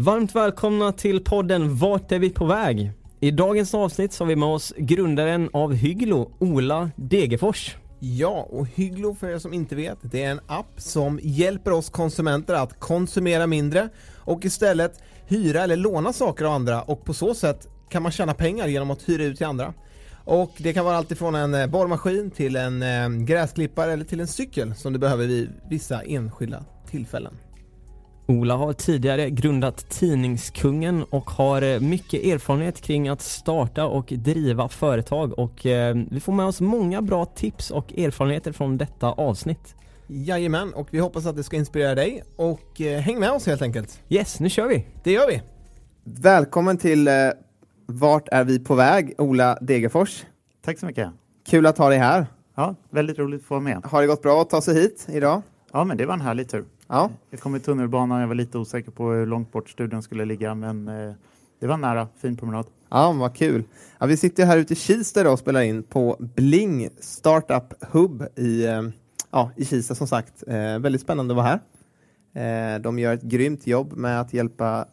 [0.00, 2.92] Varmt välkomna till podden Vart är vi på väg?
[3.20, 7.76] I dagens avsnitt så har vi med oss grundaren av Hygglo, Ola Degerfors.
[8.00, 11.90] Ja, och Hygglo för er som inte vet, det är en app som hjälper oss
[11.90, 17.34] konsumenter att konsumera mindre och istället hyra eller låna saker av andra och på så
[17.34, 19.74] sätt kan man tjäna pengar genom att hyra ut till andra.
[20.24, 24.20] Och det kan vara allt ifrån en eh, borrmaskin till en eh, gräsklippare eller till
[24.20, 27.34] en cykel som du behöver vid vissa enskilda tillfällen.
[28.30, 34.68] Ola har tidigare grundat Tidningskungen och har eh, mycket erfarenhet kring att starta och driva
[34.68, 39.74] företag och eh, vi får med oss många bra tips och erfarenheter från detta avsnitt.
[40.06, 43.62] Jajamän, och vi hoppas att det ska inspirera dig och eh, häng med oss helt
[43.62, 44.00] enkelt.
[44.08, 44.86] Yes, nu kör vi!
[45.04, 45.42] Det gör vi!
[46.04, 47.14] Välkommen till eh,
[47.86, 49.14] Vart är vi på väg?
[49.18, 50.24] Ola Degerfors.
[50.64, 51.10] Tack så mycket.
[51.50, 52.26] Kul att ha dig här.
[52.54, 53.80] Ja, väldigt roligt att få vara med.
[53.84, 55.42] Har det gått bra att ta sig hit idag?
[55.72, 56.64] Ja, men det var en härlig tur.
[56.88, 57.10] Ja.
[57.30, 60.54] Jag kom i tunnelbanan, jag var lite osäker på hur långt bort studion skulle ligga,
[60.54, 61.12] men eh,
[61.60, 62.08] det var nära.
[62.20, 62.66] Fin promenad.
[62.90, 63.64] Ja, vad kul.
[63.98, 68.66] Ja, vi sitter här ute i Kista och spelar in på Bling Startup Hub i,
[68.66, 68.82] eh,
[69.30, 70.44] ja, i Kista som sagt.
[70.46, 72.74] Eh, väldigt spännande att vara här.
[72.74, 74.86] Eh, de gör ett grymt jobb med att hjälpa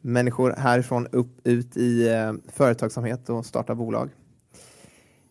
[0.00, 4.10] människor härifrån upp ut i eh, företagsamhet och starta bolag.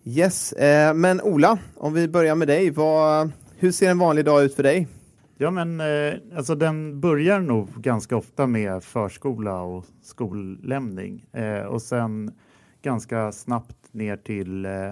[0.03, 2.69] Yes, eh, men Ola, om vi börjar med dig.
[2.69, 4.87] Vad, hur ser en vanlig dag ut för dig?
[5.41, 11.81] Ja, men eh, alltså den börjar nog ganska ofta med förskola och skollämning eh, och
[11.81, 12.31] sen
[12.81, 14.91] ganska snabbt ner till eh,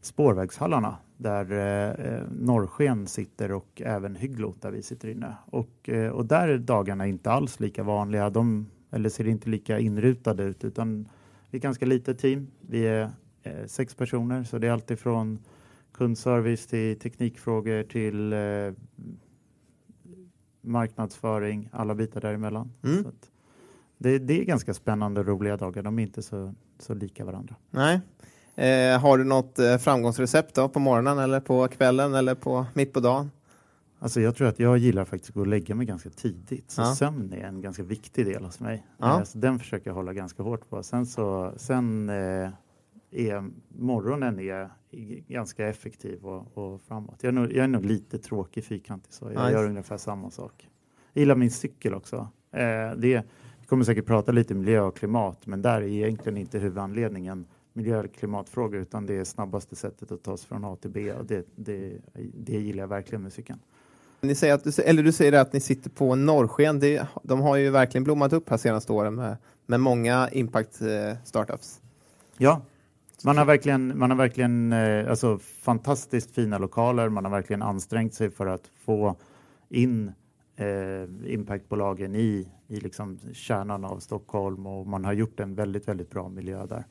[0.00, 5.36] spårvägshallarna där eh, eh, Norrsken sitter och även Hygglo där vi sitter inne.
[5.46, 9.78] Och, eh, och där är dagarna inte alls lika vanliga, de, eller ser inte lika
[9.78, 11.08] inrutade ut utan
[11.50, 12.50] vi är ett ganska litet team.
[12.60, 13.10] Vi är
[13.42, 15.38] eh, sex personer så det är alltifrån
[15.92, 18.72] kundservice till teknikfrågor till eh,
[20.66, 22.70] marknadsföring, alla bitar däremellan.
[22.84, 23.02] Mm.
[23.04, 23.10] Så
[23.98, 25.82] det, det är ganska spännande och roliga dagar.
[25.82, 27.54] De är inte så, så lika varandra.
[27.70, 28.00] Nej.
[28.54, 32.92] Eh, har du något eh, framgångsrecept då på morgonen eller på kvällen eller på mitt
[32.92, 33.30] på dagen?
[33.98, 36.70] Alltså jag tror att jag gillar faktiskt att gå och lägga mig ganska tidigt.
[36.70, 36.94] Så Ja.
[36.94, 38.86] sömn är en ganska viktig del hos mig.
[38.98, 39.18] Ja.
[39.18, 40.82] Eh, så den försöker jag hålla ganska hårt på.
[40.82, 42.50] Sen så sen eh,
[43.10, 44.70] är morgonen är
[45.28, 47.18] ganska effektiv och, och framåt.
[47.20, 49.52] Jag är, nog, jag är nog lite tråkig fyrkantig så jag Nice.
[49.52, 50.68] gör ungefär samma sak.
[51.12, 52.28] Jag gillar min cykel också.
[52.52, 52.60] Eh,
[52.96, 53.22] det,
[53.60, 57.98] vi kommer säkert prata lite miljö och klimat men där är egentligen inte huvudanledningen miljö
[57.98, 61.26] eller klimatfrågor utan det är snabbaste sättet att ta sig från A till B och
[61.26, 61.92] det, det,
[62.34, 63.58] det gillar jag verkligen med cykeln.
[64.20, 66.80] Ni säger att du, eller du säger att ni sitter på Norrsken.
[66.80, 69.36] Det, de har ju verkligen blommat upp här senaste åren med,
[69.66, 71.80] med många impact eh, startups.
[72.38, 72.62] Ja,
[73.24, 77.08] man har verkligen, man har verkligen eh, alltså, fantastiskt fina lokaler.
[77.08, 79.16] Man har verkligen ansträngt sig för att få
[79.68, 80.12] in
[80.56, 86.10] eh, impactbolagen i, i liksom kärnan av Stockholm och man har gjort en väldigt, väldigt
[86.10, 86.84] bra miljö där.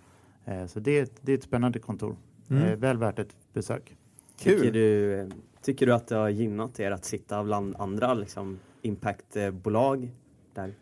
[0.45, 2.15] Eh, så det är, ett- det är ett spännande kontor.
[2.49, 2.63] Mm.
[2.63, 3.95] Eh, väl värt ett besök.
[4.37, 4.73] Tycker Kul!
[4.73, 5.29] du,
[5.61, 10.11] tycker du att det har gynnat er att sitta bland andra liksom, impactbolag
[10.53, 10.73] där?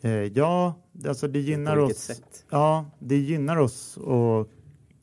[0.00, 0.74] Eh, ja,
[1.06, 1.96] alltså det gynnar oss.
[1.96, 2.44] sätt?
[2.50, 4.48] Ja, det gynnar oss att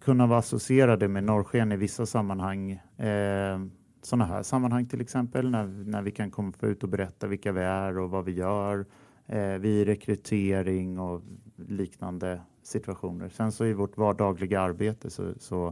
[0.02, 2.72] kunna vara associerade med Norrsken i vissa sammanhang.
[2.98, 3.60] Eh,
[4.02, 7.62] sådana här sammanhang till exempel, när, när vi kan komma ut och berätta vilka vi
[7.62, 8.86] är och vad vi gör.
[9.28, 11.22] Eh, vid rekrytering och
[11.56, 13.30] liknande situationer.
[13.30, 15.68] Sen så i vårt vardagliga arbete så, så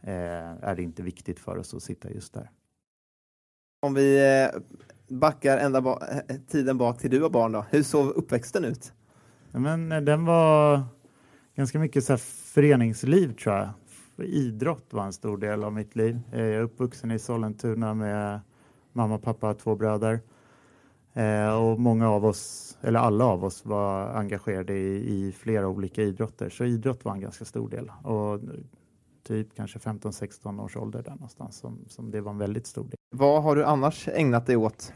[0.00, 2.50] eh, är det inte viktigt för oss att sitta just där.
[3.82, 4.60] Om vi eh,
[5.08, 6.00] backar ända ba
[6.48, 7.64] tiden bak till du var barn då.
[7.70, 8.92] Hur såg uppväxten ut?
[9.52, 10.82] Ja, Men eh, den var
[11.56, 12.18] ganska mycket så här
[12.54, 13.68] föreningsliv tror jag.
[14.26, 16.20] Idrott var en stor del av mitt liv.
[16.32, 18.40] Eh, Jag är uppvuxen i Sollentuna med
[18.92, 20.20] mamma, pappa och två bröder.
[21.12, 26.02] Eh, och många av oss, eller alla av oss, var engagerade i, i flera olika
[26.02, 26.48] idrotter.
[26.48, 27.92] Så idrott var en ganska stor del.
[28.02, 28.40] Och
[29.26, 32.94] typ kanske 15-16 års ålder där någonstans som, som det var en väldigt stor del.
[33.16, 34.92] Vad har du annars ägnat dig åt?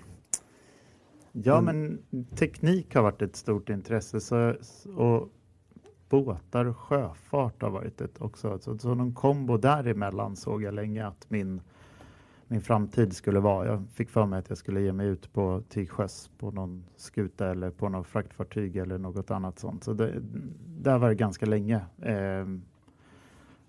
[1.32, 1.98] Ja, Mm.
[2.12, 4.20] men teknik har varit ett stort intresse.
[4.20, 4.54] Så,
[4.96, 5.28] och
[6.10, 8.58] båtar och sjöfart har varit ett också.
[8.58, 11.60] Så, så någon kombo däremellan såg jag länge att min,
[12.48, 13.66] min framtid skulle vara.
[13.66, 16.84] Jag fick för mig att jag skulle ge mig ut på till sjöss på någon
[16.96, 19.84] skuta eller på något fraktfartyg eller något annat sånt.
[19.84, 20.14] Så det,
[20.82, 22.46] där var det ganska länge eh,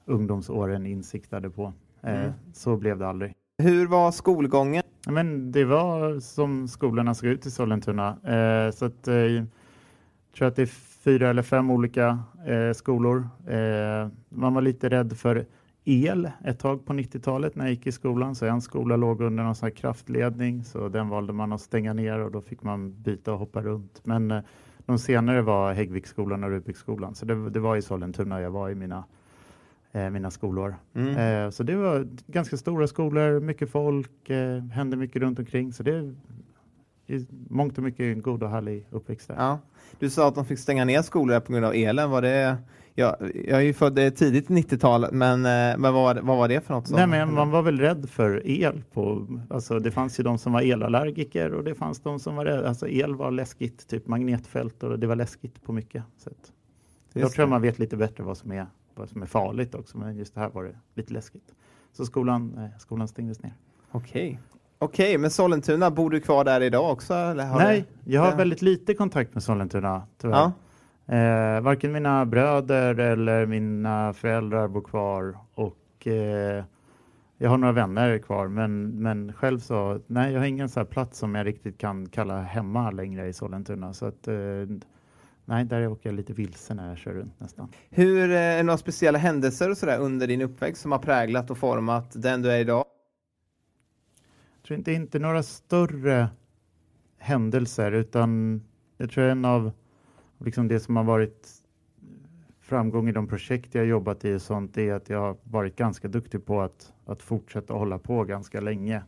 [0.05, 1.73] ungdomsåren insiktade på.
[2.01, 2.31] Eh, Mm.
[2.53, 3.33] Så blev det aldrig.
[3.57, 4.83] Hur var skolgången?
[5.09, 8.07] Men det var som skolorna såg ut i Sollentuna.
[8.09, 9.43] Eh, så att, eh,
[10.31, 10.65] jag tror att det är
[11.03, 13.29] fyra eller fem olika eh, skolor.
[13.47, 15.45] Eh, man var lite rädd för
[15.83, 18.35] el ett tag på 90-talet när jag gick i skolan.
[18.35, 21.93] Så en skola låg under någon sån här kraftledning så den valde man att stänga
[21.93, 24.01] ner och då fick man byta och hoppa runt.
[24.03, 24.41] Men eh,
[24.85, 27.15] de senare var Häggviksskolan och Rubiksskolan.
[27.15, 29.03] Så det, det var i Sollentuna jag var i mina,
[29.91, 30.75] eh, mina skolår.
[30.93, 31.17] Mm.
[31.45, 35.73] Eh, så det var ganska stora skolor, mycket folk, eh, hände mycket runt omkring.
[35.73, 36.15] Så det
[37.11, 39.35] i mångt och mycket en god och härlig uppväxt där.
[39.35, 39.59] Ja.
[39.99, 42.09] Du sa att de fick stänga ner skolor på grund av elen.
[42.09, 42.57] Var det,
[42.95, 46.37] ja, jag är ju född eh, tidigt 90-tal, men, eh, men vad, var det- vad
[46.37, 46.87] var det för något?
[46.87, 48.83] Som, Nej, men man var väl rädd för el.
[48.93, 52.45] På, alltså det fanns ju de som var elallergiker och det fanns de som var
[52.45, 52.67] rädda.
[52.67, 56.53] Alltså el var läskigt, typ magnetfält och det var läskigt på mycket sätt.
[57.13, 57.49] Jag tror det.
[57.49, 58.65] man vet lite bättre vad som, är,
[58.95, 61.53] vad som är farligt också, men just det här var det lite läskigt.
[61.93, 63.53] Så skolan, eh, skolan stängdes ner.
[63.91, 64.39] Okej.
[64.83, 67.13] Okej, men Sollentuna, bor du kvar där idag också?
[67.13, 68.13] Eller har Nej, du...
[68.13, 70.51] jag har väldigt lite kontakt med Sollentuna tyvärr.
[71.05, 71.15] Ja.
[71.15, 76.63] Eh, varken mina bröder eller mina föräldrar bor kvar och eh,
[77.37, 80.85] jag har några vänner kvar men, men själv så, nej jag har ingen så här
[80.85, 84.33] plats som jag riktigt kan kalla hemma längre i Sollentuna så att eh,
[85.45, 87.67] nej där åker jag lite vilse när jag kör runt nästan.
[87.89, 91.51] Hur, eh, är det några speciella händelser och sådär under din uppväxt som har präglat
[91.51, 92.85] och format den du är idag?
[94.71, 96.29] Jag tror inte, inte några större
[97.17, 98.61] händelser utan
[98.97, 99.71] jag tror en av
[100.37, 101.49] liksom det som har varit
[102.59, 106.07] framgång i de projekt jag jobbat i och sånt är att jag har varit ganska
[106.07, 109.03] duktig på att, att fortsätta hålla på ganska länge.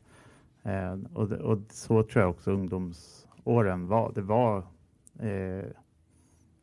[0.64, 4.12] Eh, och, och så tror jag också ungdomsåren var.
[4.16, 4.58] Det var
[5.20, 5.66] eh,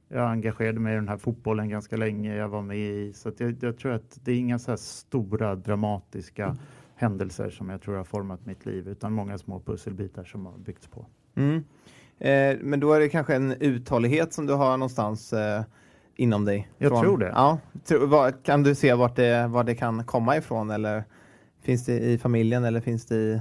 [0.08, 2.36] jag engagerade mig i den här fotbollen ganska länge.
[2.36, 4.76] Jag var med i, så att jag, jag tror att det är inga så här
[4.76, 6.58] stora dramatiska mm
[7.00, 10.86] händelser som jag tror har format mitt liv, utan många små pusselbitar som har byggts
[10.86, 11.06] på.
[11.34, 11.64] Mm.
[12.18, 15.62] Eh, men då är det kanske en uthållighet som du har någonstans eh,
[16.16, 16.70] inom dig?
[16.78, 17.28] Jag tror det.
[17.28, 17.58] Ja.
[17.84, 21.04] Tro, vad, kan du se vart det, var det kan komma ifrån eller
[21.62, 23.40] finns det i familjen eller finns det i...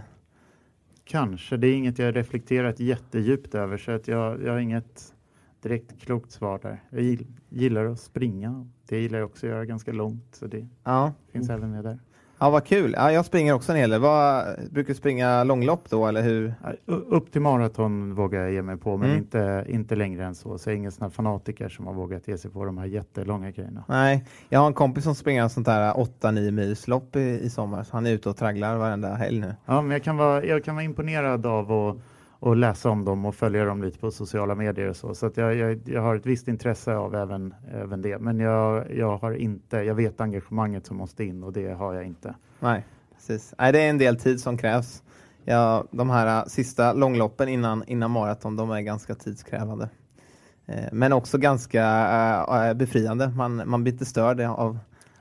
[1.04, 5.14] Kanske, det är inget jag reflekterat jättedjupt över, så att jag, jag har inget
[5.62, 6.84] direkt klokt svar där.
[6.90, 10.68] Jag gill, gillar att springa, det gillar jag också att göra ganska långt, så det
[10.84, 12.00] Ja, finns även med där.
[12.40, 12.94] Ja vad kul.
[12.98, 14.02] Ja, jag springer också en hel del.
[14.02, 16.54] Vad, brukar du springa långlopp då eller hur?
[16.86, 19.18] Upp till maraton vågar jag ge mig på, men Mm.
[19.22, 20.58] inte, inte längre än så.
[20.58, 22.86] Så jag är ingen sån här fanatiker som har vågat ge sig på de här
[22.86, 23.84] jättelånga grejerna.
[23.88, 27.84] Nej, jag har en kompis som springer en sånt där 8-9 milslopp i, i sommar.
[27.84, 29.56] Så han är ute och tragglar varenda helg nu.
[29.66, 31.98] Ja, men jag kan vara, jag kan vara imponerad av att
[32.40, 35.16] och läsa om dem och följa dem lite på sociala medier och så.
[35.16, 38.20] Så att jag, jag, jag har ett visst intresse av även, även det.
[38.20, 42.06] Men jag, jag har inte, jag vet engagemanget som måste in och det har jag
[42.06, 42.36] inte.
[42.60, 43.54] Nej, precis.
[43.58, 45.04] Nej, det är en del tid som krävs.
[45.46, 49.90] Ja, de här äh, sista långloppen innan, innan maraton, de är ganska tidskrävande.
[50.66, 51.84] Eh, men också ganska
[52.50, 53.30] äh, äh, befriande.
[53.30, 54.80] Man, man blir inte störd av,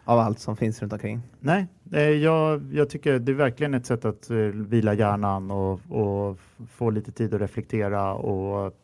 [0.08, 1.20] av allt som finns runt omkring.
[1.40, 5.80] Nej, eh, jag, jag tycker det är verkligen ett sätt att eh, vila hjärnan och,
[5.88, 6.38] och
[6.70, 8.74] få lite tid att reflektera och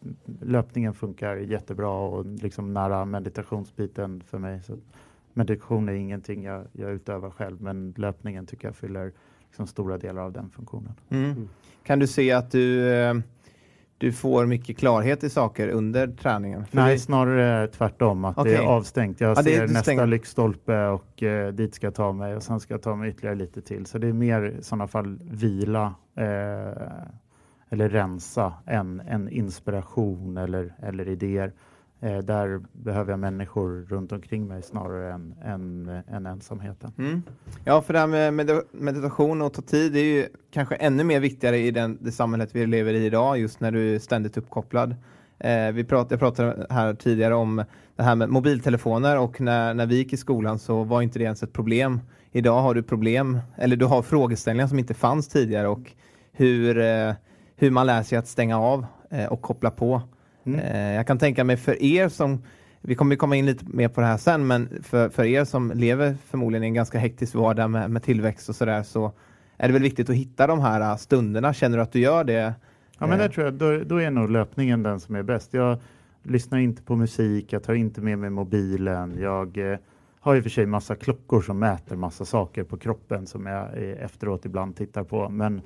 [0.41, 4.63] löpningen funkar jättebra och liksom nära meditationsbiten för mig.
[4.63, 4.77] Så
[5.33, 9.13] meditation är ingenting jag, jag utövar själv men löpningen tycker jag fyller
[9.47, 10.93] liksom stora delar av den funktionen.
[11.09, 11.49] Mm.
[11.85, 13.15] Kan du se att du, eh,
[13.99, 16.67] du får mycket klarhet i saker under träningen?
[16.67, 18.25] För Nej, det- snarare tvärtom.
[18.25, 18.55] Att det Okej.
[18.55, 19.21] är avstängt.
[19.21, 22.43] Jag Ja, det ser nästa stänger- lyktstolpe och eh, dit ska jag ta mig och
[22.43, 23.87] sen ska jag ta mig ytterligare lite till.
[23.87, 26.83] Så det är mer i sådana fall vila eh,
[27.71, 31.53] eller rensa än, än inspiration eller, eller idéer.
[32.05, 36.93] Eh, där behöver jag människor runt omkring mig snarare än, än, än ensamheten.
[36.99, 37.23] Mm.
[37.65, 41.05] Ja, för det här med med meditation och ta tid det är ju kanske ännu
[41.05, 44.37] mer viktigare i den, det samhället vi lever i idag, just när du är ständigt
[44.37, 44.95] uppkopplad.
[45.39, 47.65] Eh, vi prat, jag pratade här tidigare om
[47.97, 51.25] det här med mobiltelefoner och när, när vi gick i skolan så var inte det
[51.25, 52.01] ens ett problem.
[52.33, 55.93] Idag har du problem, eller du har frågeställningar som inte fanns tidigare och
[56.33, 57.13] hur, eh,
[57.57, 60.03] hur man lär sig att stänga av eh, och koppla på.
[60.45, 60.61] Mm.
[60.61, 62.43] Eh, jag kan tänka mig för er som,
[62.81, 65.73] vi kommer komma in lite mer på det här sen, men för, för er som
[65.75, 69.13] lever förmodligen i en ganska hektisk vardag med, med tillväxt och sådär så
[69.57, 71.53] är det väl viktigt att hitta de här eh, stunderna.
[71.55, 72.55] Känner du att du gör det?
[72.99, 73.19] Ja, men Eh.
[73.19, 75.55] där tror jag, då, då är nog löpningen den som är bäst.
[75.55, 75.79] Jag
[76.23, 79.17] lyssnar inte på musik, jag tar inte med mig mobilen.
[79.21, 79.79] Jag eh,
[80.21, 83.63] har i och för sig massa klockor som mäter massa saker på kroppen som jag
[83.63, 85.29] eh, efteråt ibland tittar på.
[85.29, 85.57] Men,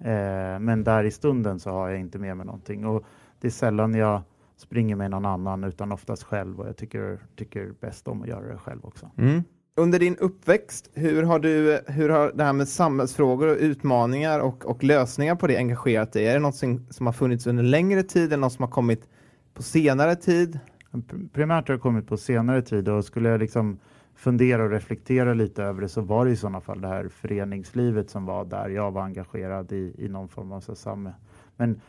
[0.00, 2.86] eh, men där i stunden så har jag inte med mig någonting.
[2.86, 3.04] Och
[3.40, 4.22] det är sällan jag
[4.56, 8.52] springer med någon annan utan oftast själv och jag tycker, tycker bäst om att göra
[8.52, 9.10] det själv också.
[9.18, 9.42] Mm.
[9.78, 14.66] Under din uppväxt, hur har, du, hur har det här med samhällsfrågor och utmaningar och,
[14.66, 16.26] och lösningar på det engagerat dig?
[16.26, 19.08] Är det något som, som har funnits under längre tid eller något som har kommit
[19.54, 20.58] på senare tid?
[20.92, 23.78] Pr- Primärt har det kommit på senare tid och skulle jag liksom
[24.14, 28.10] fundera och reflektera lite över det så var det i sådana fall det här föreningslivet
[28.10, 31.08] som var där jag var engagerad i, i någon form av så sam.
[31.56, 31.80] Men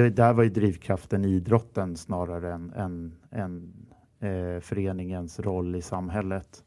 [0.00, 3.72] det, där var ju drivkraften idrotten snarare än, än, än
[4.20, 6.64] eh, föreningens roll i samhället.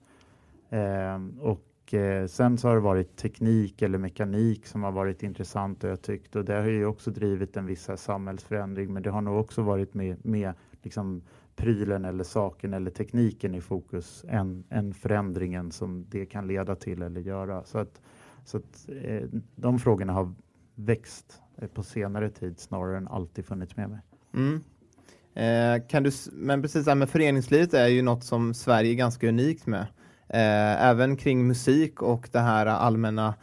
[0.70, 5.84] Eh, och eh, sen så har det varit teknik eller mekanik som har varit intressant
[5.84, 9.22] och jag tyckt och det har ju också drivit en viss samhällsförändring men det har
[9.22, 11.22] nog också varit med, med liksom
[11.56, 17.02] prylen eller saken eller tekniken i fokus än, än förändringen som det kan leda till
[17.02, 17.64] eller göra.
[17.64, 18.02] Så att,
[18.46, 19.24] så att eh,
[19.56, 20.34] de frågorna har
[20.76, 24.00] växt Eh, på senare tid snarare än alltid funnits med mig.
[24.34, 24.64] Mm.
[25.36, 29.68] Eh, kan du, men precis med föreningslivet är ju något som Sverige är ganska unikt
[29.68, 29.86] med.
[30.30, 33.34] Eh, även kring musik och det här allmänna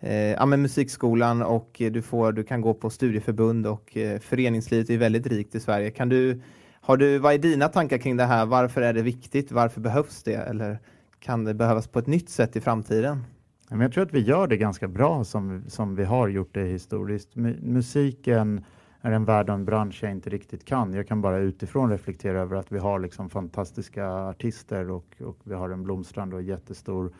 [0.00, 4.90] eh, ja, men musikskolan och du, får, du kan gå på studieförbund och eh, föreningslivet
[4.90, 5.90] är väldigt rikt i Sverige.
[5.90, 6.42] Kan du,
[6.80, 8.46] har du, vad är dina tankar kring det här?
[8.46, 9.52] Varför är det viktigt?
[9.52, 10.34] Varför behövs det?
[10.34, 10.78] Eller
[11.20, 13.24] kan det behövas på ett nytt sätt i framtiden?
[13.70, 16.64] Men jag tror att vi gör det ganska bra som, som vi har gjort det
[16.64, 17.36] historiskt.
[17.62, 18.64] Musiken
[19.00, 20.94] är en värld och en bransch jag inte riktigt kan.
[20.94, 25.54] Jag kan bara utifrån reflektera över att vi har liksom fantastiska artister och, och vi
[25.54, 27.12] har en blomstrande och jättestor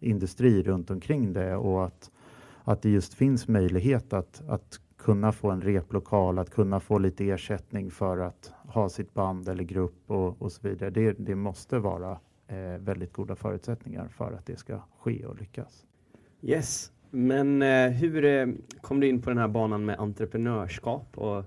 [0.00, 2.10] industri runt omkring det och att,
[2.64, 7.30] att det just finns möjlighet att, att kunna få en replokal, att kunna få lite
[7.30, 10.90] ersättning för att ha sitt band eller grupp och, och så vidare.
[10.90, 12.18] Det, det måste vara
[12.78, 15.84] väldigt goda förutsättningar för att det ska ske och lyckas.
[16.42, 18.46] Yes, men eh, hur eh,
[18.80, 21.44] kom du in på den här banan med entreprenörskap och,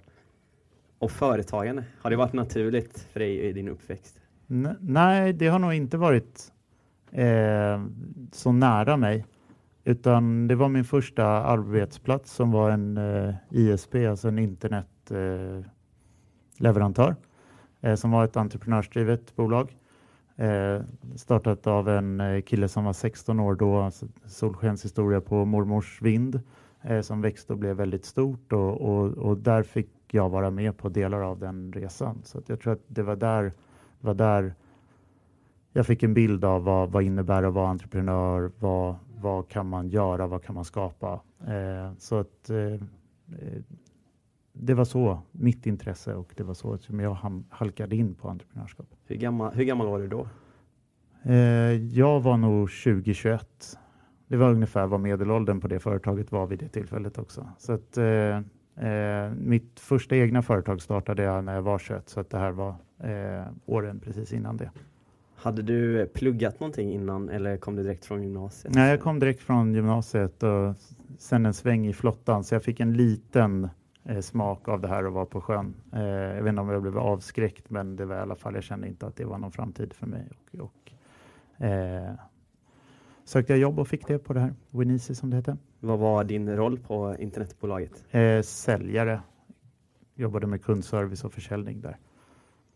[0.99, 1.83] och företagande?
[2.01, 4.19] Har det varit naturligt för dig i din uppväxt?
[4.49, 6.51] N- nej, det har nog inte varit
[7.11, 7.85] eh,
[8.31, 9.25] så nära mig.
[9.83, 15.59] Utan det var min första arbetsplats som var en eh, ISP, alltså en internetleverantör.
[15.59, 15.65] Eh,
[16.57, 17.15] leverantör,
[17.81, 19.77] eh, som var ett entreprenörsdrivet bolag.
[20.35, 20.81] Eh,
[21.15, 26.39] startat av en eh, kille som var 16 år då, Solskens solskenshistoria på mormors vind
[26.81, 30.77] eh, som växte och blev väldigt stort och, och, och där fick jag vara med
[30.77, 32.21] på delar av den resan.
[32.23, 33.53] Så att jag tror att det var där,
[33.99, 34.53] var där
[35.73, 39.89] jag fick en bild av vad, vad innebär att vara entreprenör, vad, vad kan man
[39.89, 41.21] göra, vad kan man skapa.
[41.47, 42.81] Eh, så att eh,
[44.53, 47.17] det var så mitt intresse och det var så som jag
[47.49, 48.87] halkade in på entreprenörskap.
[49.05, 50.27] Hur gammal, hur gammal var du då?
[51.23, 51.35] Eh,
[51.73, 53.77] jag var nog 2021.
[54.27, 57.47] Det var ungefär vad medelåldern på det företaget var vid det tillfället också.
[57.57, 58.37] Så att, eh,
[58.87, 62.51] eh, mitt första egna företag startade jag när jag var 21 så att det här
[62.51, 64.71] var eh, åren precis innan det.
[65.35, 68.73] Hade du pluggat någonting innan eller kom du direkt från gymnasiet?
[68.73, 70.75] Nej, jag kom direkt från gymnasiet och
[71.17, 73.69] sen en sväng i flottan så jag fick en liten
[74.21, 75.73] smak av det här att vara på sjön.
[75.93, 78.63] Eh, jag vet inte om jag blev avskräckt men det var i alla fall, jag
[78.63, 80.29] kände inte att det var någon framtid för mig.
[80.31, 82.13] Och, och, eh,
[83.23, 85.57] sökte jag jobb och fick det på det här, Winisi som det heter.
[85.79, 88.05] Vad var din roll på internetbolaget?
[88.11, 89.21] Eh, säljare,
[90.15, 91.97] jobbade med kundservice och försäljning där.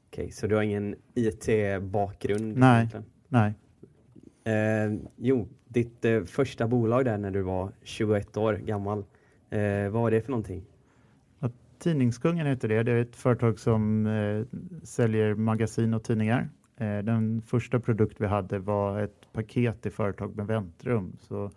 [0.07, 2.57] Okej, så du har ingen IT-bakgrund?
[2.57, 2.77] Nej.
[2.77, 3.05] egentligen?
[3.27, 3.53] Nej,
[4.47, 9.05] Eh, jo, ditt eh, första bolag där när du var 21 år gammal,
[9.49, 10.63] eh, vad var det för någonting?
[11.79, 12.83] Tidningskungen heter det.
[12.83, 16.49] Det är ett företag som eh, säljer magasin och tidningar.
[16.77, 21.17] Eh, den första produkt vi hade var ett paket i företag med väntrum.
[21.19, 21.51] Så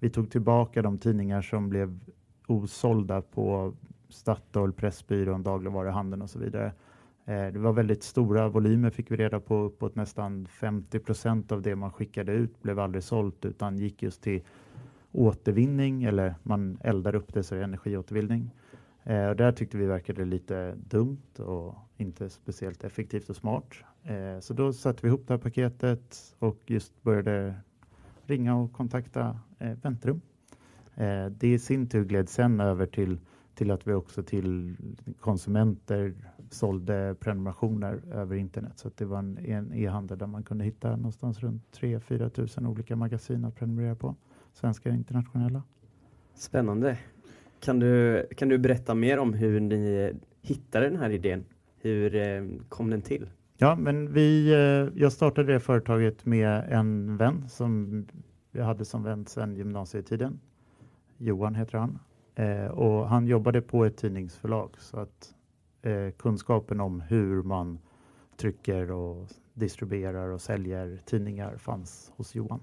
[0.00, 1.98] vi tog tillbaka de tidningar som blev
[2.46, 3.74] osålda på
[4.08, 6.72] Statoil, Pressbyrån, dagligvaruhandeln och så vidare.
[7.24, 9.56] Eh, det var väldigt stora volymer fick vi reda på.
[9.56, 14.22] Uppåt nästan 50 procent av det man skickade ut blev aldrig sålt utan gick just
[14.22, 14.42] till
[15.12, 18.50] återvinning eller man eldar upp det så är energiåtervinning.
[19.04, 23.74] Eh, och där tyckte vi verkade lite dumt och inte speciellt effektivt och smart.
[24.02, 27.54] Eh, så då satte vi ihop det här paketet och just började
[28.26, 30.20] ringa och kontakta eh, väntrum.
[30.94, 33.18] Eh, det i sin tur gled sen över till
[33.60, 34.76] till att vi också till
[35.20, 36.14] konsumenter
[36.50, 38.72] sålde prenumerationer över internet.
[38.78, 43.44] Så det var en e-handel där man kunde hitta någonstans runt 3-4 tusen olika magasin
[43.44, 44.16] att prenumerera på,
[44.52, 45.62] svenska och internationella.
[46.34, 46.98] Spännande.
[47.60, 50.12] Kan du, kan du berätta mer om hur ni
[50.42, 51.44] hittade den här idén?
[51.80, 53.30] Hur eh, kom den till?
[53.56, 58.06] Ja, men vi, eh, jag startade det företaget med en vän som
[58.52, 60.40] jag hade som vän sedan gymnasietiden.
[61.18, 61.98] Johan heter han.
[62.34, 65.34] Eh, och han jobbade på ett tidningsförlag så att
[65.82, 67.78] eh, kunskapen om hur man
[68.36, 72.60] trycker och distribuerar och säljer tidningar fanns hos Johan.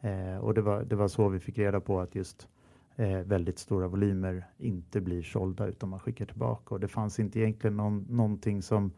[0.00, 2.48] Eh, och det var, det var så vi fick reda på att just
[2.96, 7.40] eh, väldigt stora volymer inte blir sålda utan man skickar tillbaka och det fanns inte
[7.40, 8.92] egentligen någon, någonting som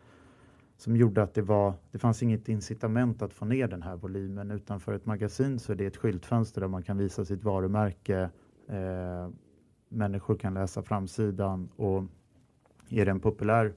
[0.76, 4.50] som gjorde att det var, det fanns inget incitament att få ner den här volymen
[4.50, 8.30] utan för ett magasin så är det ett skyltfönster där man kan visa sitt varumärke.
[8.68, 9.28] Eh,
[9.88, 12.04] människor kan läsa framsidan och
[12.88, 13.74] är det en populär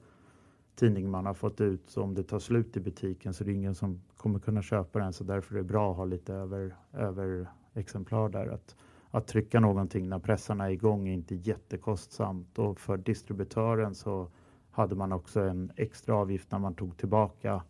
[0.74, 3.52] tidning man har fått ut så om det tar slut i butiken så är det
[3.52, 6.76] ingen som kommer kunna köpa den så därför är det bra att ha lite över,
[6.92, 8.46] över exemplar där.
[8.46, 8.76] Att,
[9.10, 14.28] att trycka någonting när pressarna är igång är inte jättekostsamt och för distributören så
[14.70, 17.62] hade man också en extra avgift när man tog tillbaka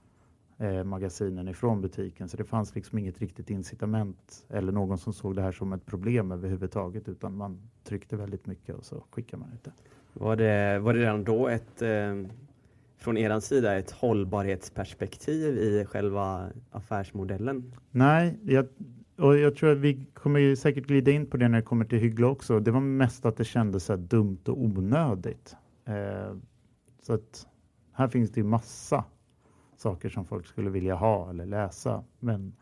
[0.59, 2.29] eh, magasinen ifrån butiken.
[2.29, 5.87] Så det fanns liksom inget riktigt incitament eller någon som såg det här som ett
[5.87, 9.73] problem överhuvudtaget utan man tryckte väldigt mycket och så skickade man ut det.
[10.13, 12.23] Var det, var det redan då ett, eh,
[12.97, 17.75] från er sida ett hållbarhetsperspektiv i själva affärsmodellen?
[17.91, 18.67] Nej, jag,
[19.21, 21.99] och jag tror att vi kommer säkert glida in på det när det kommer till
[21.99, 22.61] Hyggla också.
[22.61, 25.57] Det var mest att det kändes så dumt och onödigt.
[25.85, 26.37] Eh,
[27.03, 27.47] så att
[27.93, 29.05] här finns det massa
[29.77, 32.53] saker som folk skulle vilja ha eller läsa, men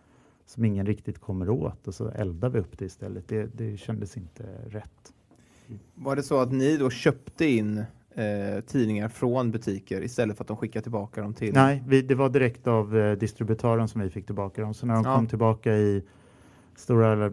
[0.46, 3.28] som ingen riktigt kommer åt och så eldar vi upp det istället.
[3.28, 5.12] Det, det kändes inte rätt.
[5.94, 7.78] Var det så att ni då köpte in
[8.14, 11.54] eh, tidningar från butiker istället för att de skickade tillbaka dem till?
[11.54, 14.74] Nej, vi, det var direkt av eh, distributören som vi fick tillbaka dem.
[14.74, 15.14] Så när de ja.
[15.14, 16.02] kom tillbaka i
[16.78, 17.30] stora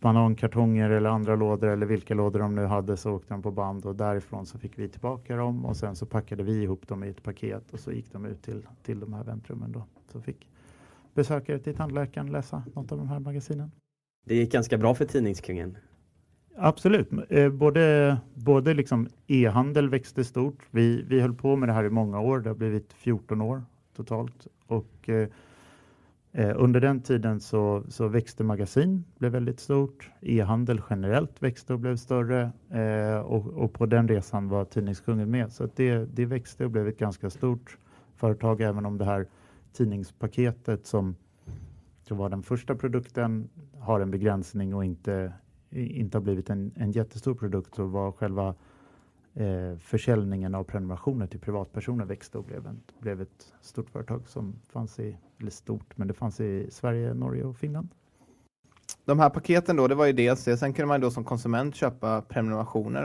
[0.00, 3.86] banankartonger eller andra lådor eller vilka lådor de nu hade så åkte de på band
[3.86, 7.08] och därifrån så fick vi tillbaka dem och sen så packade vi ihop dem i
[7.08, 9.84] ett paket och så gick de ut till, till de här väntrummen då.
[10.12, 10.48] Så fick
[11.14, 13.70] besökare till tandläkaren läsa något av de här magasinen.
[14.26, 15.76] Det gick ganska bra för Tidningskungen.
[16.56, 17.10] Absolut.
[17.28, 20.58] Eh, både, både liksom e-handel växte stort.
[20.70, 22.40] Vi, vi höll på med det här i många år.
[22.40, 23.62] Det har blivit 14 år
[23.96, 24.46] totalt.
[24.66, 25.28] Och eh,
[26.38, 30.10] Eh, under den tiden så, så växte magasin, blev väldigt stort.
[30.20, 35.52] E-handel generellt växte och blev större eh, och, och, på den resan var Tidningskungen med.
[35.52, 37.78] Så det, det växte och blev ett ganska stort
[38.16, 39.26] företag även om det här
[39.72, 41.16] tidningspaketet som,
[42.02, 45.32] som var den första produkten har en begränsning och inte,
[45.70, 48.54] inte har blivit en, en jättestor produkt så var själva
[49.36, 54.54] eh, försäljningen av prenumerationer till privatpersoner växte och blev, en, blev ett stort företag som
[54.72, 57.88] fanns i, eller stort, men det fanns i Sverige, Norge och Finland.
[59.04, 60.56] De här paketen då, det var ju dels det.
[60.56, 63.04] Sen kunde man då som konsument köpa prenumerationer.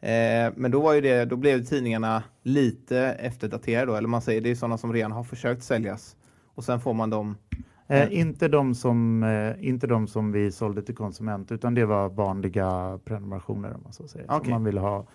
[0.00, 4.40] Eh, men då var ju det, då blev tidningarna lite efterdaterade då, eller man säger
[4.40, 6.16] det är sådana som redan har försökt säljas
[6.54, 7.36] och sen får man dem
[7.88, 12.08] Eh, inte, de som, eh, inte de som vi sålde till konsument utan det var
[12.08, 14.26] vanliga prenumerationer om man så säger.
[14.26, 14.38] Okay.
[14.38, 15.06] Som man ville ha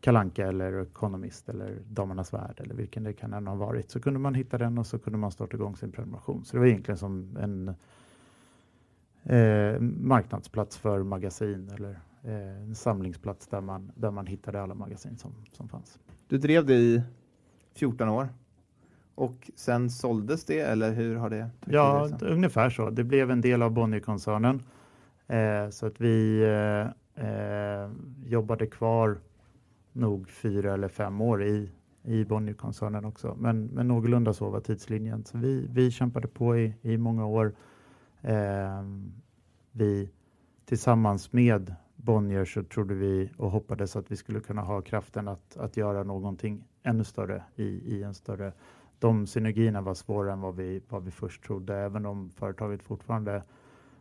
[0.00, 4.34] Kalanka eller Economist eller Damernas Värld eller vilken det kan ha varit så kunde man
[4.34, 6.44] hitta den och så kunde man starta igång sin prenumeration.
[6.44, 7.68] Så det var egentligen som en
[9.22, 15.16] eh, marknadsplats för magasin eller eh, en samlingsplats där man, där man hittade alla magasin
[15.16, 15.98] som, som fanns.
[16.28, 17.02] Du drev det i
[17.74, 18.28] 14 år
[19.14, 21.50] och sen såldes det eller hur har det?
[21.64, 22.90] Ja, det ungefär så.
[22.90, 24.62] Det blev en del av Bonnierkoncernen
[25.26, 27.90] eh, så att vi eh, eh,
[28.24, 29.18] jobbade kvar
[29.98, 31.70] nog fyra eller fem år i,
[32.02, 33.36] i Bonnierkoncernen också.
[33.40, 35.24] Men, men någorlunda så var tidslinjen.
[35.24, 37.54] Så vi, vi kämpade på i, i många år.
[38.20, 38.82] Eh,
[39.72, 40.10] vi
[40.64, 45.56] tillsammans med Bonnier så trodde vi och hoppades att vi skulle kunna ha kraften att,
[45.56, 48.52] att göra någonting ännu större i, i en större
[48.98, 53.42] de synergierna var svårare än vad vi, vad vi först trodde, även om företaget fortfarande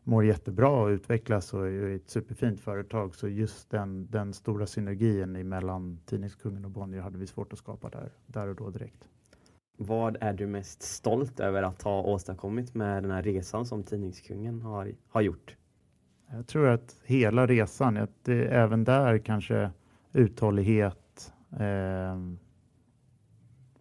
[0.08, 3.16] mår jättebra och utvecklas och är ett superfint företag.
[3.16, 7.90] Så just den, den stora synergin mellan Tidningskungen och Bonnier hade vi svårt att skapa
[7.90, 9.10] där, där och då direkt.
[9.78, 14.62] Vad är du mest stolt över att ha åstadkommit med den här resan som Tidningskungen
[14.62, 15.56] har, har gjort?
[16.32, 19.72] Jag tror att hela resan, att det, även där kanske
[20.14, 21.34] uthållighet.
[21.60, 22.18] Eh,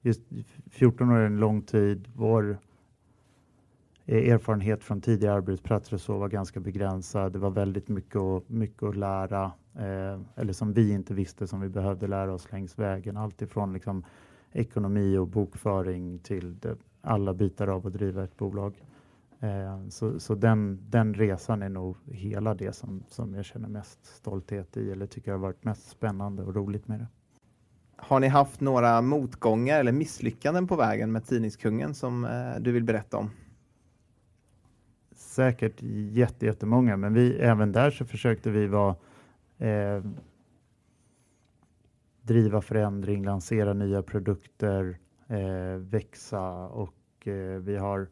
[0.00, 0.22] just
[0.70, 2.08] 14 år är en lång tid.
[2.14, 2.58] Vår
[4.08, 7.32] Eh, erfarenhet från tidigare arbetsplatser och så var ganska begränsad.
[7.32, 9.44] Det var väldigt mycket, att, mycket att lära.
[9.74, 13.16] eh, eller som vi inte visste som vi behövde lära oss längs vägen.
[13.16, 14.04] Allt ifrån liksom
[14.52, 18.82] ekonomi och bokföring till det, alla bitar av att driva ett bolag.
[19.40, 24.04] Eh, så så den, den resan är nog hela det som, som jag känner mest
[24.04, 27.06] stolthet i eller tycker har varit mest spännande och roligt med det.
[27.96, 32.84] Har ni haft några motgångar eller misslyckanden på vägen med Tidningskungen som eh, du vill
[32.84, 33.30] berätta om?
[35.36, 38.96] Säkert jätte, jättemånga, men vi, även där så försökte vi vara
[39.58, 40.04] eh,
[42.22, 48.08] driva förändring, lansera nya produkter, eh, växa och eh, vi har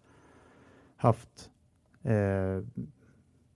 [0.96, 1.50] haft
[2.02, 2.84] eh,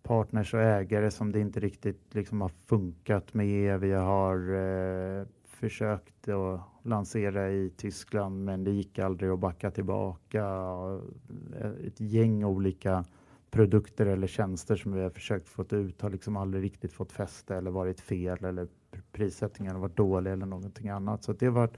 [0.03, 3.81] partners och ägare som det inte riktigt liksom har funkat med.
[3.81, 10.45] Vi har eh, försökt att lansera i Tyskland men det gick aldrig att backa tillbaka.
[11.61, 13.05] Eh, ett gäng olika
[13.51, 17.57] produkter eller tjänster som vi har försökt få ut har liksom aldrig riktigt fått fäste
[17.57, 18.69] eller varit fel eller
[19.13, 21.25] prissättningen har varit dålig eller någonting annat.
[21.25, 21.77] Så det har varit,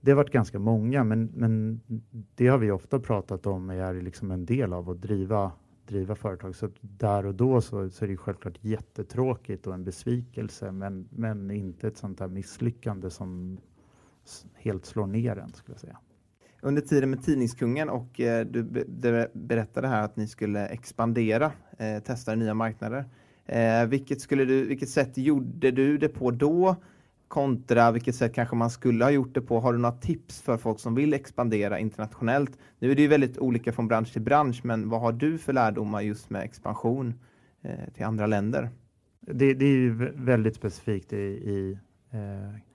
[0.00, 1.80] det har varit ganska många, men, men
[2.34, 5.52] det har vi ofta pratat om är liksom en del av att driva,
[5.86, 6.56] driva företag.
[6.56, 11.50] Så där och då så, så är det självklart jättetråkigt och en besvikelse, men, men
[11.50, 13.60] inte ett sånt här misslyckande som
[14.54, 15.98] helt slår ner en, skulle jag säga.
[16.62, 22.02] Under tiden med Tidningskungen och eh, du be berättade här att ni skulle expandera, eh,
[22.02, 23.04] testa nya marknader.
[23.46, 26.76] Eh, vilket, skulle du, vilket sätt gjorde du det på då?
[27.30, 29.60] kontra vilket sätt kanske man skulle ha gjort det på.
[29.60, 32.58] Har du några tips för folk som vill expandera internationellt?
[32.78, 35.52] Nu är det ju väldigt olika från bransch till bransch, men vad har du för
[35.52, 37.14] lärdomar just med expansion
[37.62, 38.70] eh, till andra länder?
[39.20, 41.78] Det, det, är ju väldigt specifikt i, i
[42.10, 42.69] eh,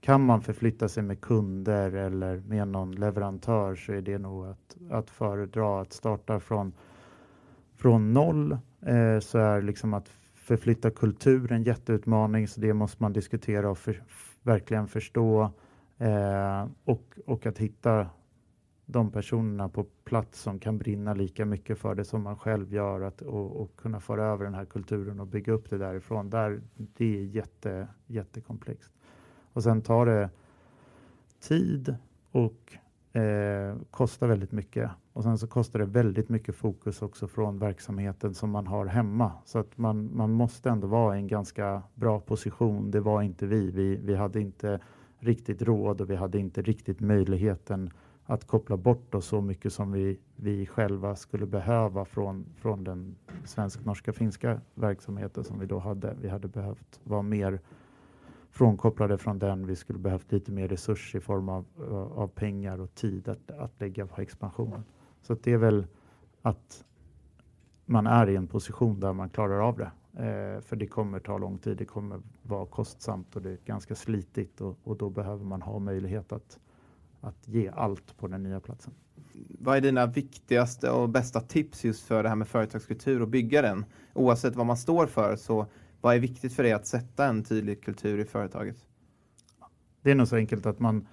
[0.00, 4.76] kan man förflytta sig med kunder eller med någon leverantör så är det nog att,
[4.90, 6.72] att föredra att starta från,
[7.76, 13.12] från noll eh, så är liksom att förflytta kultur en jätteutmaning, så det måste man
[13.12, 14.02] diskutera och för,
[14.42, 15.50] verkligen förstå.
[15.98, 18.06] Eh, och, och att hitta
[18.86, 23.00] de personerna på plats som kan brinna lika mycket för det som man själv gör
[23.00, 26.30] att, och, och kunna föra över den här kulturen och bygga upp det därifrån.
[26.30, 28.92] Där, det är jätte, jättekomplext.
[29.52, 30.30] Och sen tar det
[31.40, 31.94] tid
[32.30, 32.76] och
[33.20, 34.90] eh, kostar väldigt mycket.
[35.12, 39.32] Och sen så kostar det väldigt mycket fokus också från verksamheten som man har hemma.
[39.44, 42.90] Så att man, man måste ändå vara i en ganska bra position.
[42.90, 43.70] Det var inte vi.
[43.70, 43.96] vi.
[43.96, 44.80] Vi hade inte
[45.18, 47.90] riktigt råd och vi hade inte riktigt möjligheten
[48.24, 53.16] att koppla bort oss så mycket som vi, vi själva skulle behöva från, från den
[53.44, 56.16] svensk-norska finska verksamheten som vi då hade.
[56.20, 57.60] Vi hade behövt vara mer
[58.50, 59.66] frånkopplade från den.
[59.66, 63.50] Vi skulle behövt lite mer resurser i form av, eh, av pengar och tid att,
[63.50, 64.84] att lägga på expansionen.
[65.22, 65.86] Så det är väl
[66.42, 66.84] att
[67.86, 69.90] man är i en position där man klarar av det.
[70.14, 73.94] Eh, för det kommer ta lång tid, det kommer vara kostsamt och det är ganska
[73.94, 76.58] slitigt och, och då behöver man ha möjlighet att,
[77.20, 78.94] att ge allt på den nya platsen.
[79.58, 83.62] Vad är dina viktigaste och bästa tips just för det här med företagskultur och bygga
[83.62, 83.84] den?
[84.14, 85.66] Oavsett vad man står för så
[86.00, 88.76] vad är viktigt för dig att sätta en tydlig kultur i företaget?
[90.02, 91.06] Det är nog så enkelt att man,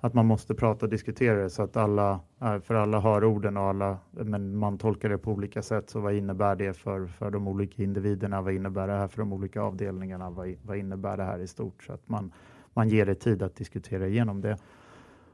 [0.00, 3.56] att man måste prata och diskutera det så att alla, eh, för alla hör orden
[3.56, 5.90] och alla, men man tolkar det på olika sätt.
[5.90, 8.42] Så vad innebär det för, för de olika individerna?
[8.42, 10.30] Vad innebär det här för de olika avdelningarna?
[10.30, 11.82] Vad, vad innebär det här i stort?
[11.82, 12.32] Så att man,
[12.74, 14.58] man ger det tid att diskutera igenom det.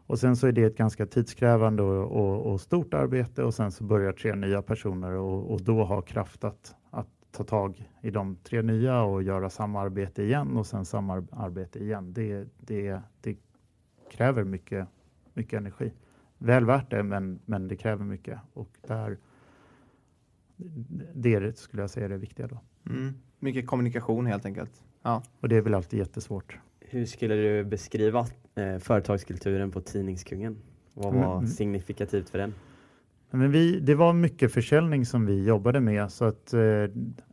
[0.06, 3.72] Och sen så är det ett ganska tidskrävande och, och, och stort arbete och sen
[3.72, 8.10] så börjar tre nya personer och, och då ha kraft att, att ta tag i
[8.10, 12.12] de tre nya och göra samarbete igen och sen samarbete igen.
[12.12, 13.36] Det, det, det
[14.10, 14.88] kräver mycket,
[15.34, 15.92] mycket energi.
[16.38, 19.18] Väl värt det, men, men det kräver mycket och där,
[21.14, 22.60] det skulle jag säga är det viktiga då.
[22.86, 23.14] Mm.
[23.38, 24.84] Mycket kommunikation helt enkelt.
[25.02, 25.22] Ja.
[25.40, 26.58] Och det är väl alltid jättesvårt.
[26.80, 30.56] Hur skulle du beskriva eh, företagskulturen på Tidningskungen?
[30.94, 31.46] Vad var mm.
[31.46, 32.54] signifikativt för den?
[33.32, 36.84] Men vi, det var mycket försäljning som vi jobbade med så att eh,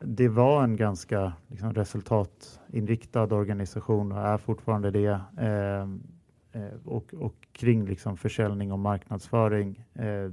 [0.02, 5.20] det var en ganska liksom, resultatinriktad organisation och är fortfarande det.
[5.38, 5.82] Eh,
[6.62, 10.32] eh, och, och, kring liksom, försäljning och marknadsföring eh,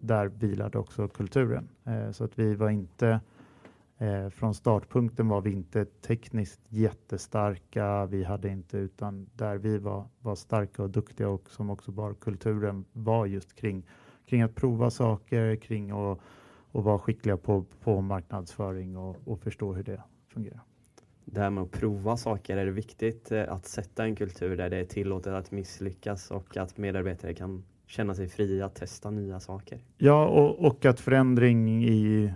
[0.00, 1.68] där vilade också kulturen.
[1.84, 3.20] Eh, så att vi var inte
[3.98, 8.06] eh, från startpunkten var vi inte tekniskt jättestarka.
[8.06, 12.14] Vi hade inte utan där vi var, var starka och duktiga och som också bar
[12.14, 13.86] kulturen var just kring
[14.28, 16.20] kring att prova saker, kring att
[16.72, 20.60] och vara skickliga på, på marknadsföring och, och förstå hur det fungerar.
[21.24, 24.70] Det här med att prova saker, är det viktigt eh, att sätta en kultur där
[24.70, 29.40] det är tillåtet att misslyckas och att medarbetare kan känna sig fria att testa nya
[29.40, 29.80] saker?
[29.98, 32.32] Ja, och, och att förändring i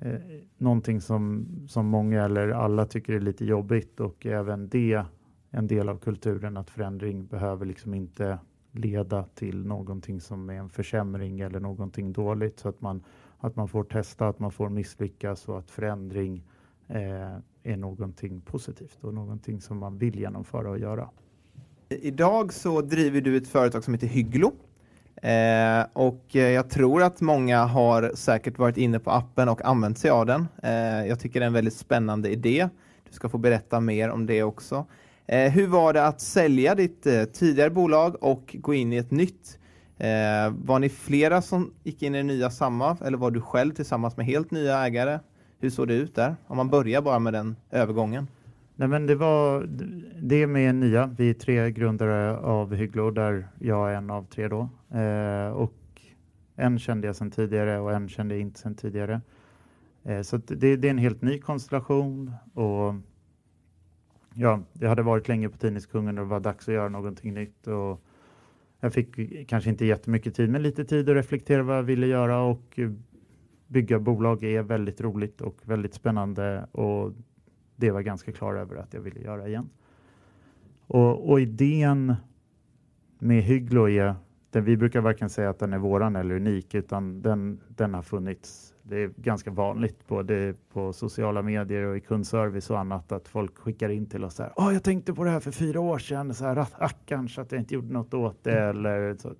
[0.00, 0.20] eh,
[0.58, 5.04] någonting som, som många eller alla tycker är lite jobbigt och även det
[5.50, 8.38] en del av kulturen att förändring behöver liksom inte
[8.74, 13.04] leda till någonting som är en försämring eller någonting dåligt så att man,
[13.38, 16.42] att man får testa, att man får misslyckas och att förändring
[16.88, 21.08] eh, är någonting positivt och någonting som man vill genomföra och göra.
[21.88, 24.52] Idag så driver du ett företag som heter Hygglo.
[25.24, 29.98] Eh, och eh, jag tror att många har säkert varit inne på appen och använt
[29.98, 30.48] sig av den.
[30.62, 32.68] Eh, jag tycker det är en väldigt spännande idé.
[33.08, 34.86] Du ska få berätta mer om det också.
[35.26, 39.10] Eh, hur var det att sälja ditt eh, tidigare bolag och gå in i ett
[39.10, 39.58] nytt?
[39.98, 43.74] Eh, var ni flera som gick in i det nya samma eller var du själv
[43.74, 45.18] tillsammans med helt nya ägare?
[45.58, 46.36] Hur såg det ut där?
[46.46, 48.26] Om man börjar bara med den övergången.
[48.76, 49.68] Nej, men det var
[50.22, 51.06] det med nya.
[51.06, 54.68] Vi är tre grundare av Hygglo där jag är en av tre då.
[54.98, 55.74] Eh, och
[56.56, 59.20] en kände jag sedan tidigare och en kände jag inte sedan tidigare.
[60.04, 62.94] Eh, så det, det, är en helt ny konstellation och
[64.34, 67.66] ja, det hade varit länge på Tidningskungen och det var dags att göra någonting nytt.
[67.66, 68.04] Och
[68.80, 72.40] jag fick kanske inte jättemycket tid, men lite tid att reflektera vad jag ville göra
[72.40, 72.80] och
[73.66, 77.12] bygga bolag är väldigt roligt och väldigt spännande och
[77.76, 79.70] det var ganska klar över att jag ville göra igen.
[80.86, 82.14] Och, och idén
[83.18, 84.14] med Hygglo är,
[84.54, 88.02] den, vi brukar varken säga att den är våran eller unik, utan den, den har
[88.02, 88.74] funnits.
[88.82, 93.58] Det är ganska vanligt både på sociala medier och i kundservice och annat att folk
[93.58, 94.52] skickar in till oss så här.
[94.56, 97.60] Oh, jag tänkte på det här för fyra år sedan, så här, rackarns att jag
[97.60, 98.58] inte gjorde något åt det.
[98.58, 98.70] Mm.
[98.70, 99.34] Eller så,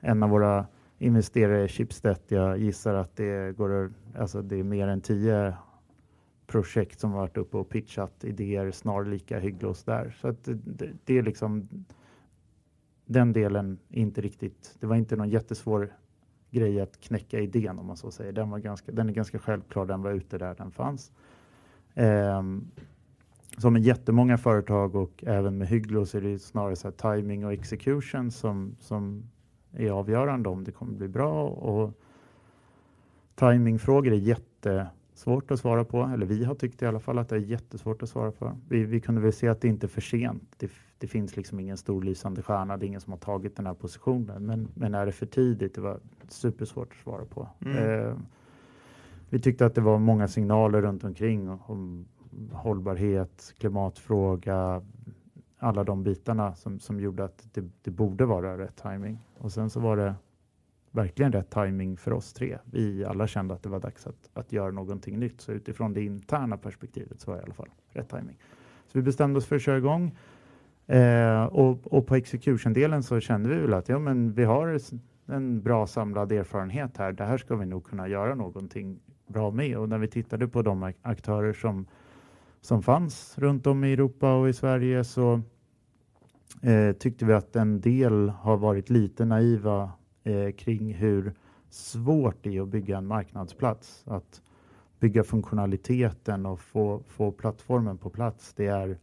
[0.00, 0.66] en av våra
[0.98, 5.54] investerare i Schibsted, jag gissar att det går, alltså det är mer än tio
[6.46, 10.16] projekt som varit uppe och pitchat idéer snarlika Hygglos där.
[10.20, 11.68] Så att det, det, är liksom
[13.08, 14.76] den delen inte riktigt.
[14.80, 15.92] Det var inte någon jättesvår
[16.50, 18.32] grej att knäcka idén om man så säger.
[18.32, 19.86] Den, var ganska, den är ganska självklar.
[19.86, 21.12] Den var ute där den fanns.
[21.94, 22.70] Um,
[23.58, 27.46] som med jättemånga företag och även med Hygglo så är det snarare så här timing
[27.46, 29.22] och execution som, som
[29.72, 31.48] är avgörande om det kommer bli bra.
[31.48, 31.92] Och
[33.34, 37.36] timingfrågor är jättesvårt att svara på, eller vi har tyckt i alla fall att det
[37.36, 38.58] är jättesvårt att svara på.
[38.68, 40.54] Vi, vi kunde väl se att det inte är för sent.
[40.56, 43.66] Det, det, finns liksom ingen stor lysande stjärna, det är ingen som har tagit den
[43.66, 44.46] här positionen.
[44.46, 45.74] Men, men är det för tidigt?
[45.74, 47.48] Det var supersvårt att svara på.
[47.60, 47.76] Mm.
[47.76, 48.14] Eh,
[49.28, 52.06] vi tyckte att det var många signaler runt omkring om
[52.52, 54.82] hållbarhet, klimatfråga,
[55.58, 59.18] alla de bitarna som, som gjorde att det, det borde vara rätt timing.
[59.38, 60.14] Och sen så var det
[60.90, 62.58] verkligen rätt timing för oss tre.
[62.64, 65.40] Vi alla kände att det var dags att, att göra någonting nytt.
[65.40, 68.36] Så utifrån det interna perspektivet så var det i alla fall rätt timing.
[68.86, 70.16] Så vi bestämde oss för att köra igång.
[70.88, 74.80] Eh, och, och, på execution-delen så kände vi väl att ja, men vi har
[75.26, 77.12] en bra samlad erfarenhet här.
[77.12, 79.78] Det här ska vi nog kunna göra någonting bra med.
[79.78, 81.86] Och när vi tittade på de aktörer som,
[82.60, 85.40] som fanns runt om i Europa och i Sverige så
[86.62, 89.92] eh, tyckte vi att en del har varit lite naiva
[90.24, 91.32] eh, kring hur
[91.70, 94.02] svårt det är att bygga en marknadsplats.
[94.06, 94.42] Att
[95.00, 98.98] bygga funktionaliteten och få, få plattformen på plats, det är,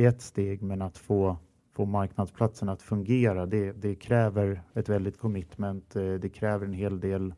[0.00, 1.36] det är ett steg, men att få,
[1.72, 5.96] få marknadsplatsen att fungera, det, det kräver ett väldigt commitment.
[5.96, 7.34] Eh, det kräver en hel del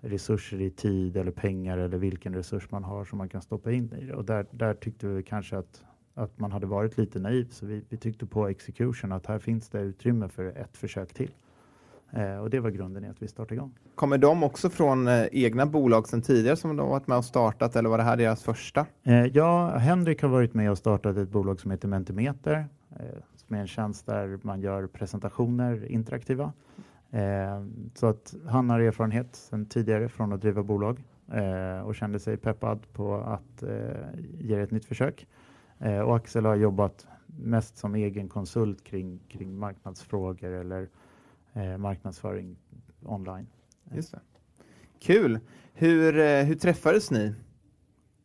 [0.00, 3.92] resurser i tid eller pengar eller vilken resurs man har som man kan stoppa in
[3.92, 4.14] i det.
[4.14, 7.84] Och där, där tyckte vi kanske att, att man hade varit lite naiv, så vi,
[7.88, 11.30] vi tyckte på execution att här finns det utrymme för ett försök till.
[12.16, 13.72] Eh, och det var grunden i att vi startade igång.
[13.94, 17.76] Kommer de också från eh, egna bolag sedan tidigare som de varit med och startat
[17.76, 18.86] eller var det här deras första?
[19.02, 22.66] Eh, ja, Henrik har varit med och startat ett bolag som heter Mentimeter
[23.36, 26.52] som är en tjänst där man gör presentationer interaktiva.
[27.94, 31.04] Så att han har erfarenhet sedan tidigare från att driva bolag
[31.84, 33.64] och kände sig peppad på att
[34.38, 35.26] ge ett nytt försök.
[36.06, 40.88] och Axel har jobbat mest som egen konsult kring, kring marknadsfrågor eller
[41.54, 42.56] eh, marknadsföring
[43.02, 43.46] online.
[43.92, 44.20] Just det.
[45.00, 45.40] Kul!
[45.72, 47.34] Hur, eh, hur träffades ni?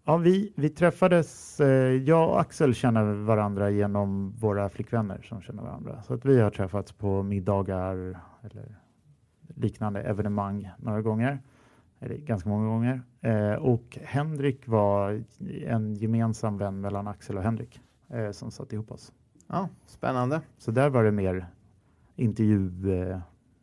[0.06, 5.64] Ja, vi, vi träffades, eh, jag och Axel känner varandra genom våra flickvänner som känner
[5.64, 6.04] varandra.
[6.04, 8.76] Så att vi har träffats på middagar eller
[9.56, 11.40] liknande evenemang några gånger,
[12.00, 13.02] eller ganska många gånger.
[13.22, 15.24] Eh, och Henrik var
[15.66, 19.14] en gemensam vän mellan Axel och Henrik eh, som satt ihop oss.
[19.48, 20.42] Ja, Spännande.
[20.58, 21.48] Så där var det mer
[22.20, 22.72] intervju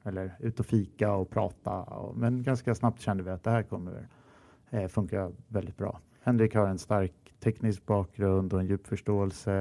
[0.04, 1.86] eller ut och fika och prata.
[2.14, 4.08] men ganska snabbt kände vi att det här kommer
[4.70, 6.00] eh, funka väldigt bra.
[6.22, 9.52] Henrik har en stark teknisk bakgrund och en djup förståelse.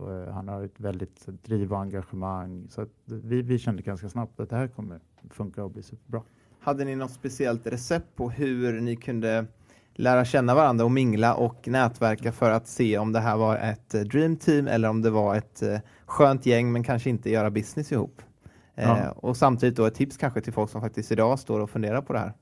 [0.00, 2.66] Eh, han har ett väldigt driv och engagemang.
[2.70, 6.22] Så vi, vi kände ganska snabbt att det här kommer funka och bli superbra.
[6.60, 9.46] hade ni något speciellt recept på hur ni kunde
[9.94, 13.90] lära känna varandra och mingla och nätverka för att se om det här var ett
[13.90, 17.92] dream team eller om det var ett eh, skönt gäng men kanske inte göra business
[17.92, 18.22] ihop?
[18.76, 18.98] Ja.
[18.98, 22.02] Eh, och samtidigt då ett tips kanske till folk som faktiskt idag står och funderar
[22.02, 22.32] på det här.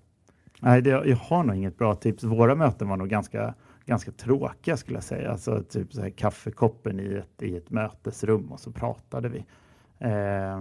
[0.60, 2.24] Nej, det, jag har nog inget bra tips.
[2.24, 5.30] Våra möten var nog ganska, ganska tråkiga skulle jag säga.
[5.30, 9.46] Alltså typ så här kaffekoppen i ett, i ett mötesrum och så pratade vi.
[9.98, 10.58] Eh,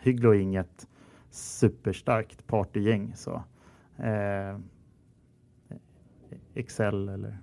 [0.00, 0.86] Hygglo är inget
[1.30, 3.42] superstarkt partygäng så.
[3.98, 4.58] Eh,
[6.54, 7.38] Excel eller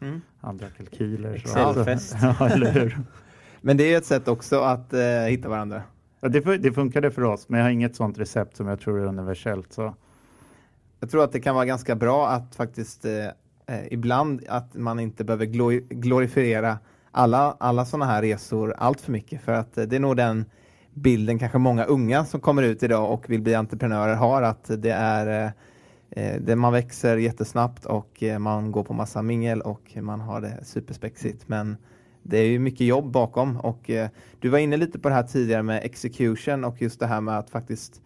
[0.00, 0.20] mm.
[0.40, 1.34] andra kalkyler.
[1.34, 2.16] Excelfest.
[2.22, 2.98] ja, eller hur?
[3.60, 5.82] Men det är ett sätt också att eh, hitta varandra.
[6.24, 9.00] Ja, det, det funkade för oss, men jag har inget sånt recept som jag tror
[9.00, 9.72] är universellt.
[9.72, 9.94] Så.
[11.00, 13.26] Jag tror att det kan vara ganska bra att faktiskt eh,
[13.66, 15.44] eh ibland att man inte behöver
[15.94, 16.78] glorifiera
[17.10, 20.44] alla, alla sådana här resor allt för mycket för att eh, det är nog den
[20.94, 24.92] bilden kanske många unga som kommer ut idag och vill bli entreprenörer har att det
[24.92, 25.50] är eh,
[26.24, 30.40] eh det man växer jättesnabbt och eh, man går på massa mingel och man har
[30.40, 31.76] det superspexigt men
[32.22, 34.08] det är ju mycket jobb bakom och eh,
[34.38, 37.38] du var inne lite på det här tidigare med execution och just det här med
[37.38, 38.02] att faktiskt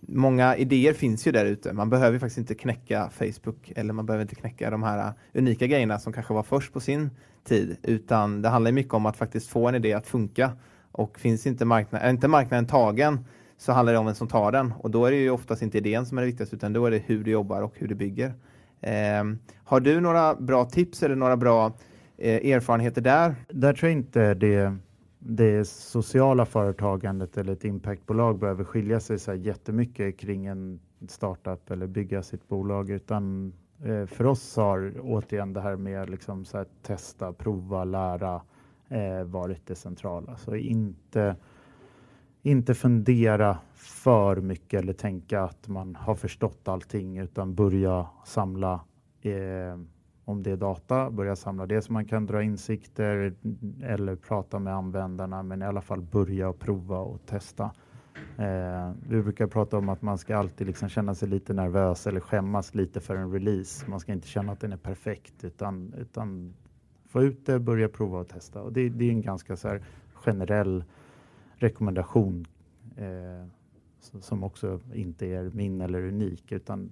[0.00, 1.72] många idéer finns ju där ute.
[1.72, 5.66] Man behöver faktiskt inte knäcka Facebook eller man behöver inte knäcka de här eh, unika
[5.66, 7.10] grejerna som kanske var först på sin
[7.44, 10.50] tid, utan det handlar mycket om att faktiskt få en idé att funka.
[10.92, 13.24] Och finns inte marknad, är inte marknaden tagen
[13.56, 15.78] så handlar det om vem som tar den och då är det ju oftast inte
[15.78, 17.94] idén som är det viktigaste utan då är det hur du jobbar och hur du
[17.94, 18.34] bygger.
[18.80, 19.24] Eh,
[19.64, 21.72] har du några bra tips eller några bra
[22.18, 23.34] Eh, erfarenheter där?
[23.48, 24.76] Där tror jag inte det
[25.18, 31.70] det sociala företagandet eller ett impactbolag behöver skilja sig så här jättemycket kring en startup
[31.70, 33.52] eller bygga sitt bolag utan
[33.84, 38.42] eh, för oss har återigen det här med liksom så här, testa, prova, lära
[38.88, 40.36] eh, varit det centrala.
[40.36, 41.36] Så inte,
[42.42, 48.80] inte fundera för mycket eller tänka att man har förstått allting utan börja samla
[49.22, 49.78] eh,
[50.28, 53.34] om det är data, börja samla det så man kan dra insikter
[53.82, 57.70] eller prata med användarna, men i alla fall börja och prova och testa.
[58.36, 62.20] Eh, vi brukar prata om att man ska alltid liksom känna sig lite nervös eller
[62.20, 63.90] skämmas lite för en release.
[63.90, 66.54] Man ska inte känna att den är perfekt utan, utan
[67.06, 68.62] få ut det, börja prova och testa.
[68.62, 69.78] Och det, det är en ganska så
[70.14, 70.84] generell
[71.56, 72.46] rekommendation
[72.96, 73.46] eh,
[74.00, 76.90] som också inte är min eller unik utan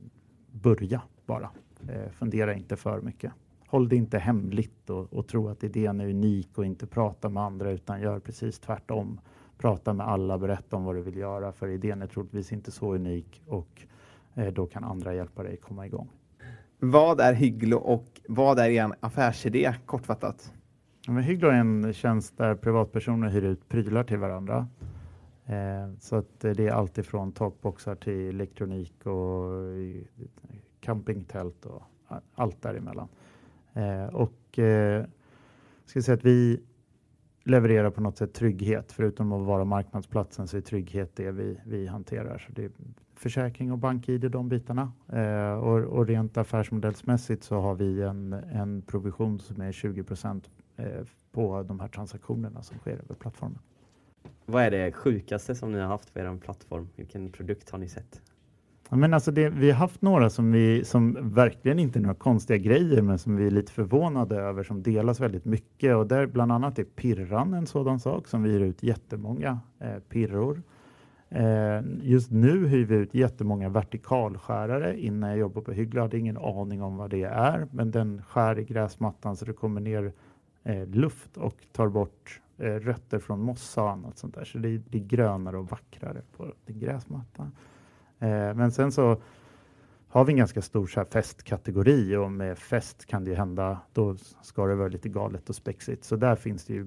[0.51, 1.51] börja bara.
[1.89, 3.33] Eh, fundera inte för mycket.
[3.69, 7.43] Håll det inte hemligt och, och tro att idén är unik och inte prata med
[7.43, 9.21] andra utan gör precis tvärtom.
[9.59, 12.95] Prata med alla, berätta om vad du vill göra för idén är troligtvis inte så
[12.95, 13.83] unik och
[14.35, 16.09] eh, då kan andra hjälpa dig komma igång.
[16.79, 20.53] Vad är Hygglo och vad är er affärsidé kortfattat?
[21.07, 24.69] Ja, men Hygglo är en tjänst där privatpersoner hyr ut prylar till varandra.
[25.47, 29.51] Eh, så att det är allt ifrån takboxar till elektronik och
[30.87, 31.83] campingtält och
[32.35, 33.09] allt däremellan.
[33.75, 35.05] Eh, och eh,
[35.85, 36.61] ska säga att vi
[37.45, 38.93] levererar på något sätt trygghet.
[38.93, 42.39] Förutom att vara marknadsplatsen så är trygghet det vi, vi hanterar.
[42.39, 42.71] Så det är
[43.15, 44.93] försäkring och bank-id, de bitarna.
[45.13, 50.51] Eh, och, och rent affärsmodellsmässigt så har vi en, en provision som är 20 procent
[50.77, 50.87] eh,
[51.33, 53.59] på de här transaktionerna som sker över plattformen.
[54.47, 56.89] Vad är det sjukaste som ni har haft på er plattform?
[56.97, 58.23] Vilken produkt har ni sett?
[58.91, 62.57] Men alltså det, vi har haft några som, vi, som verkligen inte är några konstiga
[62.57, 66.53] grejer men som vi är lite förvånade över som delas väldigt mycket och där bland
[66.53, 70.63] annat är pirran en sådan sak som vi ger ut jättemånga eh, pirror.
[71.29, 75.01] Eh, just nu hyr vi ut jättemånga vertikalskärare.
[75.01, 78.59] Innan jag jobbade på Hyggla hade ingen aning om vad det är men den skär
[78.59, 80.13] i gräsmattan så det kommer ner
[80.63, 84.79] eh, luft och tar bort eh, rötter från mossa och annat sånt där så det
[84.79, 86.77] blir grönare och vackrare på gräsmattan.
[86.79, 87.51] gräsmatta
[88.19, 89.21] men sen så
[90.09, 94.17] har vi en ganska stor så här festkategori och med fest kan det hända, då
[94.43, 96.05] ska det vara lite galet och spexigt.
[96.05, 96.87] Så där finns det ju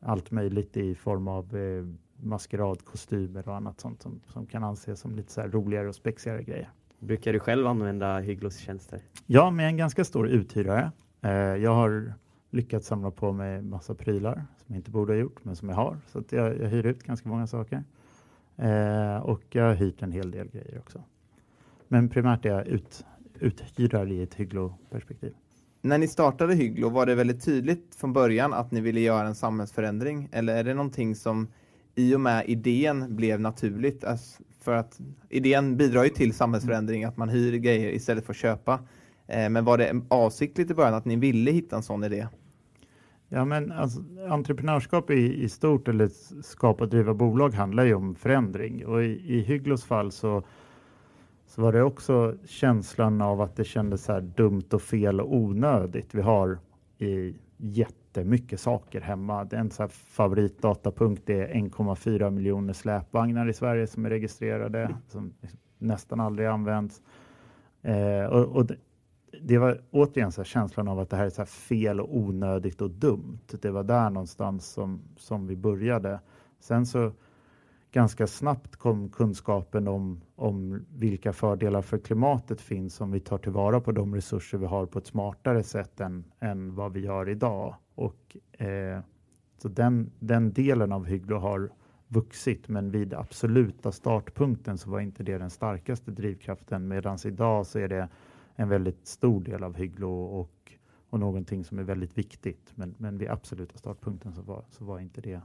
[0.00, 1.84] allt möjligt i form av eh,
[2.22, 6.70] maskeradkostymer och annat sånt som, som kan anses som lite så roligare och spexigare grejer.
[6.98, 9.00] Brukar du själv använda Hygglos tjänster?
[9.26, 10.92] Ja, med en ganska stor uthyrare.
[11.22, 12.12] Eh, jag har
[12.50, 15.76] lyckats samla på mig massa prylar som jag inte borde ha gjort, men som jag
[15.76, 15.96] har.
[16.06, 17.84] Så jag, jag hyr ut ganska många saker.
[18.60, 21.02] Eh, och jag har hyrt en hel del grejer också.
[21.88, 23.04] Men primärt är jag ut,
[23.40, 25.34] uthyrare i ett Hygglo-perspektiv.
[25.82, 29.34] När ni startade Hygglo, var det väldigt tydligt från början att ni ville göra en
[29.34, 30.28] samhällsförändring?
[30.32, 31.48] Eller är det någonting som
[31.94, 34.04] i och med idén blev naturligt?
[34.04, 38.36] Alltså för att idén bidrar ju till samhällsförändring, att man hyr grejer istället för att
[38.36, 38.80] köpa.
[39.26, 42.26] Eh, men var det avsiktligt i början att ni ville hitta en sån idé?
[43.32, 46.08] Ja, men alltså, entreprenörskap i, i stort eller
[46.42, 50.42] skapa och driva bolag handlar ju om förändring och i, i Hygglos fall så
[51.50, 55.34] så var det också känslan av att det kändes så här dumt och fel och
[55.34, 56.14] onödigt.
[56.14, 56.58] Vi har
[56.98, 59.48] i jättemycket saker hemma.
[59.52, 65.58] En så här favoritdatapunkt är 1,4 miljoner släpvagnar i Sverige som är registrerade, som liksom
[65.78, 67.02] nästan aldrig används.
[67.82, 68.66] Eh, och, och
[69.42, 72.90] det, var återigen så känslan av att det här är så fel och onödigt och
[72.90, 73.38] dumt.
[73.60, 76.20] Det var där någonstans som, som vi började.
[76.60, 77.12] Sen så
[77.92, 83.80] ganska snabbt kom kunskapen om, om vilka fördelar för klimatet finns om vi tar tillvara
[83.80, 87.74] på de resurser vi har på ett smartare sätt än, än vad vi gör idag.
[87.94, 89.00] Och, eh,
[89.58, 91.70] så den, den delen av Hygglo har
[92.08, 97.78] vuxit, men vid absoluta startpunkten så var inte det den starkaste drivkraften, medan idag så
[97.78, 98.08] är det
[98.60, 100.72] en väldigt stor del av Hygglo och,
[101.10, 102.72] och någonting som är väldigt viktigt.
[102.74, 105.40] Men, men vid absoluta startpunkten så var, så var inte det.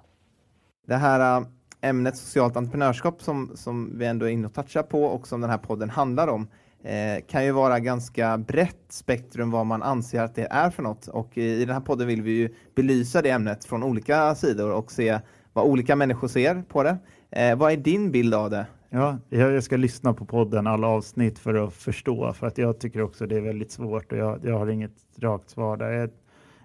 [0.88, 1.47] Det här äh,
[1.82, 5.49] ämnet socialt entreprenörskap som, som vi ändå är inne och touchar på och som den
[5.49, 6.47] här podden handlar om
[6.84, 11.07] eh, kan ju vara ganska brett spektrum vad man anser att det är för något
[11.07, 14.72] och i, i den här podden vill vi ju belysa det ämnet från olika sidor
[14.72, 15.20] och se
[15.53, 16.97] vad olika människor ser på det.
[17.30, 18.66] Eh, vad är din bild av det?
[18.95, 23.01] Ja, jag ska lyssna på podden, alla avsnitt för att förstå, för att jag tycker
[23.01, 26.09] också det är väldigt svårt och jag, jag har inget rakt svar där.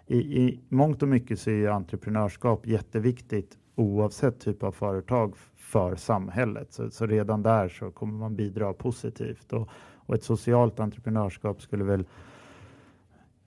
[0.06, 6.72] I, I mångt och mycket så är entreprenörskap jätteviktigt oavsett typ av företag för samhället.
[6.72, 11.84] Så, så redan där så kommer man bidra positivt och, och ett socialt entreprenörskap skulle
[11.84, 12.04] väl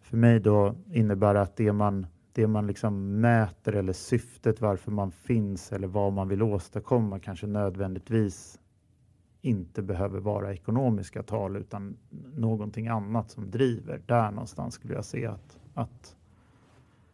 [0.01, 5.11] för mig då innebära att det man det man liksom mäter eller syftet varför man
[5.11, 8.59] finns eller vad man vill åstadkomma kanske nödvändigtvis
[9.44, 11.98] inte behöver vara ekonomiska tal utan
[12.36, 14.02] någonting annat som driver.
[14.06, 16.16] Där någonstans skulle jag se att, att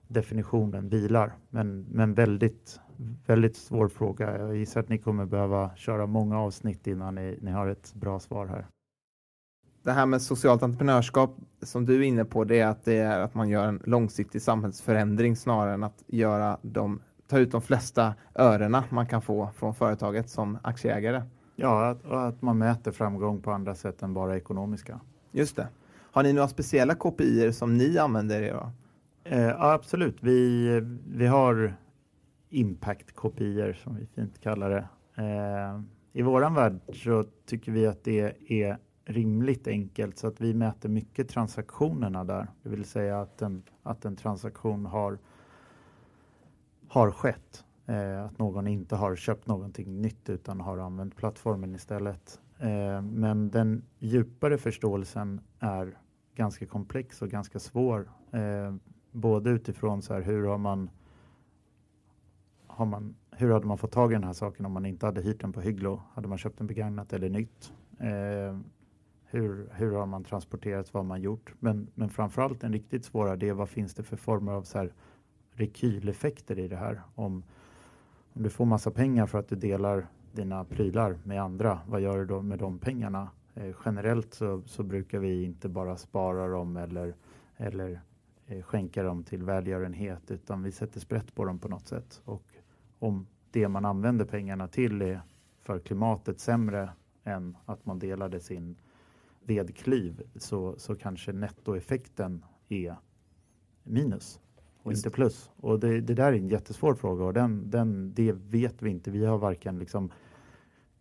[0.08, 1.34] definitionen vilar.
[1.50, 2.80] Men, men väldigt,
[3.26, 4.38] väldigt svår fråga.
[4.38, 8.20] Jag gissar att ni kommer behöva köra många avsnitt innan ni, ni har ett bra
[8.20, 8.66] svar här.
[9.84, 13.20] Det här med socialt entreprenörskap som du är inne på, det är att det är
[13.20, 18.14] att man gör en långsiktig samhällsförändring snarare än att göra de, ta ut de flesta
[18.36, 21.24] örena man kan få från företaget som aktieägare.
[21.62, 25.00] Ja, att, att man mäter framgång på andra sätt än bara ekonomiska.
[25.32, 25.68] Just det.
[26.12, 28.72] Har ni några speciella KPI som ni använder er av?
[29.24, 30.18] Eh, absolut.
[30.20, 30.70] Vi,
[31.08, 31.74] vi har
[32.50, 34.88] impact-kopior som vi fint kallar det.
[35.16, 35.82] Eh,
[36.14, 40.90] I våran värld så tycker vi att det är rimligt enkelt så att vi mäter
[40.90, 42.48] mycket transaktionerna där.
[42.64, 45.18] Det vill säga att en, att en transaktion har,
[46.88, 47.64] har skett.
[47.90, 52.42] Eh, att någon inte har köpt någonting nytt utan har använt plattformen istället.
[52.60, 55.98] Eh, men den djupare förståelsen är
[56.36, 58.10] ganska komplex och ganska svår.
[58.32, 58.76] Eh,
[59.12, 60.90] både utifrån så här, hur har man,
[62.68, 65.22] har man hur hade man fått tag i den här saken om man inte hade
[65.22, 66.02] hyrt den på Hygglo?
[66.14, 67.74] Hade man köpt den begagnat eller nytt?
[68.00, 68.60] Eh,
[69.26, 71.54] hur, hur har man transporterat, vad har man gjort?
[71.60, 74.78] Men, men framförallt den riktigt svåra det är vad finns det för former av så
[74.78, 74.94] här
[75.52, 77.02] rekyleffekter i det här?
[77.16, 77.44] Om,
[78.44, 82.26] du får massa pengar för att du delar dina prylar med andra, vad gör du
[82.26, 83.30] då med de pengarna?
[83.54, 87.16] Eh, generellt så, så, brukar vi inte bara spara dem eller,
[87.58, 88.02] eller
[88.48, 92.22] eh, skänka dem till välgörenhet utan vi sätter sprätt på dem på något sätt.
[92.26, 92.44] Och
[93.00, 95.22] om det man använder pengarna till är
[95.62, 96.90] för klimatet sämre
[97.24, 98.76] än att man delade sin
[99.44, 102.96] vedklyv så, så kanske nettoeffekten är
[103.84, 104.40] minus
[104.90, 105.52] och inte plus.
[105.56, 109.12] Och det, det, där är en jättesvår fråga och den, den, det vet vi inte.
[109.12, 110.12] Vi har varken liksom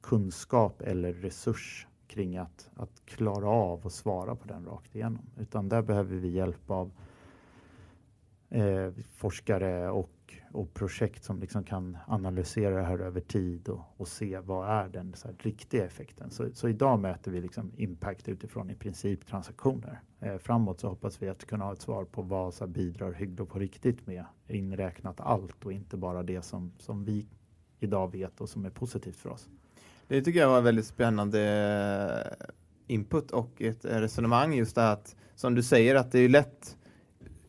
[0.00, 5.22] kunskap eller resurs kring att, att klara av och svara på den rakt igenom.
[5.38, 6.90] Utan där behöver vi hjälp av
[8.48, 10.10] eh, forskare och
[10.52, 14.88] och projekt som liksom kan analysera det här över tid och, och se vad är
[14.88, 16.30] den så här, riktiga effekten.
[16.30, 20.00] Så, så, idag mäter vi liksom impact utifrån i princip transaktioner.
[20.20, 23.12] Eh, framåt så hoppas vi att kunna ha ett svar på vad så här, bidrar
[23.12, 27.28] Hyglo på riktigt med inräknat allt och inte bara det som, som vi
[27.80, 29.48] idag vet och som är positivt för oss.
[30.08, 31.40] Det tycker jag var väldigt spännande
[32.40, 32.46] eh,
[32.86, 36.76] input och ett eh, resonemang just det att som du säger att det är lätt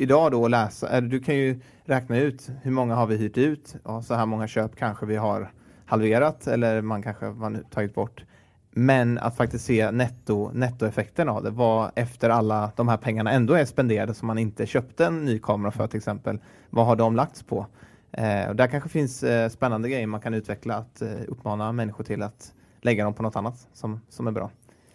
[0.02, 3.38] idag då att läsa, eh, du kan ju räkna ut hur många har vi hyrt
[3.38, 5.52] ut, ja, så här många köp kanske vi har
[5.86, 8.24] halverat eller man kanske har tagit bort.
[8.72, 13.54] Men att faktiskt se netto, nettoeffekten av det, vad efter alla de här pengarna ändå
[13.54, 16.40] är spenderade som man inte köpte en ny kamera för till exempel,
[16.70, 17.66] vad har de lagts på?
[18.12, 22.04] Eh, och där kanske finns eh, spännande grejer man kan utveckla, att eh, uppmana människor
[22.04, 24.52] till att lägga dem på något annat som, som är bra.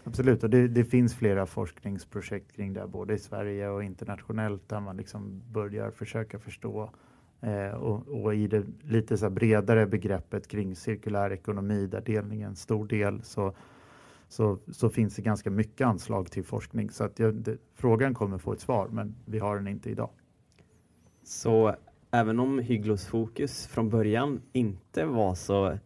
[0.06, 4.80] Absolut, och det, det, finns flera forskningsprojekt kring det, både i Sverige och internationellt, där
[4.80, 6.90] man liksom börjar försöka förstå
[7.40, 12.46] eh, och, och, i det lite så bredare begreppet kring cirkulär ekonomi, där delning är
[12.46, 13.54] en stor del, så,
[14.28, 16.90] så, så finns det ganska mycket anslag till forskning.
[16.90, 20.10] Så att jag, det, frågan kommer få ett svar, men vi har den inte idag.
[21.22, 21.74] Så
[22.10, 25.78] även om Hygglos fokus från början inte var så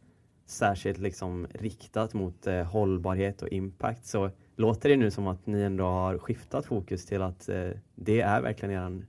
[0.51, 5.63] särskilt liksom riktat mot eh, hållbarhet och impact så låter det nu som att ni
[5.63, 9.07] ändå har skiftat fokus till att eh, det är verkligen er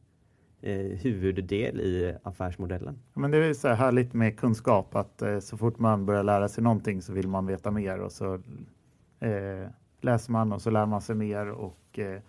[0.61, 2.99] eh, huvuddel i affärsmodellen.
[3.13, 6.47] Men det är så här härligt med kunskap att eh, så fort man börjar lära
[6.47, 8.33] sig någonting så vill man veta mer och så
[9.19, 9.67] eh,
[10.01, 12.21] läser man och så lär man sig mer och eh,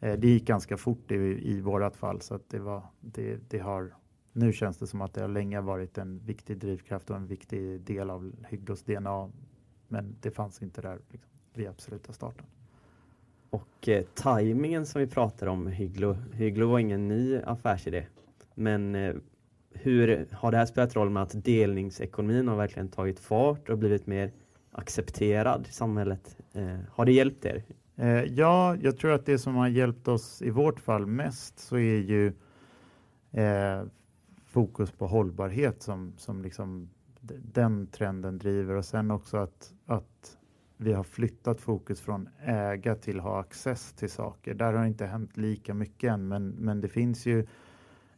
[0.00, 3.58] eh det gick ganska fort i, i vårat fall så att det var det, det
[3.58, 3.92] har
[4.38, 7.80] nu känns det som att det har länge varit en viktig drivkraft och en viktig
[7.80, 9.30] del av Hyglos DNA.
[9.88, 12.46] Men det fanns inte där liksom, vid absoluta starten.
[13.50, 16.16] Och eh, tajmingen som vi pratar om Hyglo.
[16.32, 18.06] Hyglo var ingen ny affärsidé.
[18.54, 19.14] Men eh,
[19.70, 24.06] hur har det här spelat roll med att delningsekonomin har verkligen tagit fart och blivit
[24.06, 24.32] mer
[24.72, 26.36] accepterad i samhället?
[26.52, 27.64] Eh, har det hjälpt er?
[27.96, 31.76] Eh, ja, jag tror att det som har hjälpt oss i vårt fall mest så
[31.76, 32.26] är ju
[33.32, 33.82] eh,
[34.58, 36.90] fokus på hållbarhet som, som liksom
[37.52, 40.38] den trenden driver och sen också att, att
[40.76, 44.54] vi har flyttat fokus från äga till ha access till saker.
[44.54, 47.46] Där har det inte hänt lika mycket än, men, men det finns ju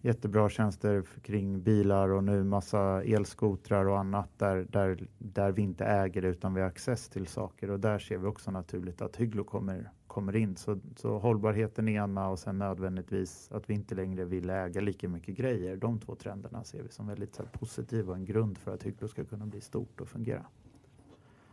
[0.01, 5.85] jättebra tjänster kring bilar och nu massa elskotrar och annat där, där, där vi inte
[5.85, 9.45] äger utan vi har access till saker och där ser vi också naturligt att Hygglo
[9.45, 10.57] kommer, kommer in.
[10.57, 15.37] Så, så hållbarheten ena och sen nödvändigtvis att vi inte längre vill äga lika mycket
[15.37, 15.77] grejer.
[15.77, 19.09] De två trenderna ser vi som väldigt så positiva och en grund för att Hygglo
[19.09, 20.47] ska kunna bli stort och fungera.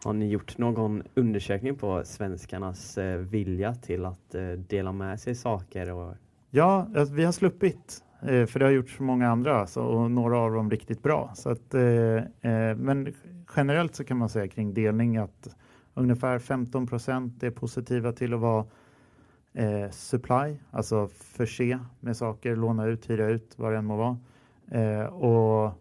[0.04, 5.36] Har ni gjort någon undersökning på svenskarnas eh, vilja till att eh, dela med sig
[5.36, 5.92] saker?
[5.92, 6.16] Och...
[6.50, 10.38] Ja, alltså, vi har sluppit Eh, för det har gjorts många andra så, och några
[10.38, 11.32] av dem riktigt bra.
[11.36, 11.82] Så att, eh,
[12.52, 13.14] eh, men
[13.56, 15.56] generellt så kan man säga kring delning att
[15.98, 18.66] ungefär 15 procent är positiva till att vara
[19.54, 24.18] eh, supply, alltså förse med saker, låna ut, hyra ut, vad det än må vara.
[24.72, 25.72] Eh, och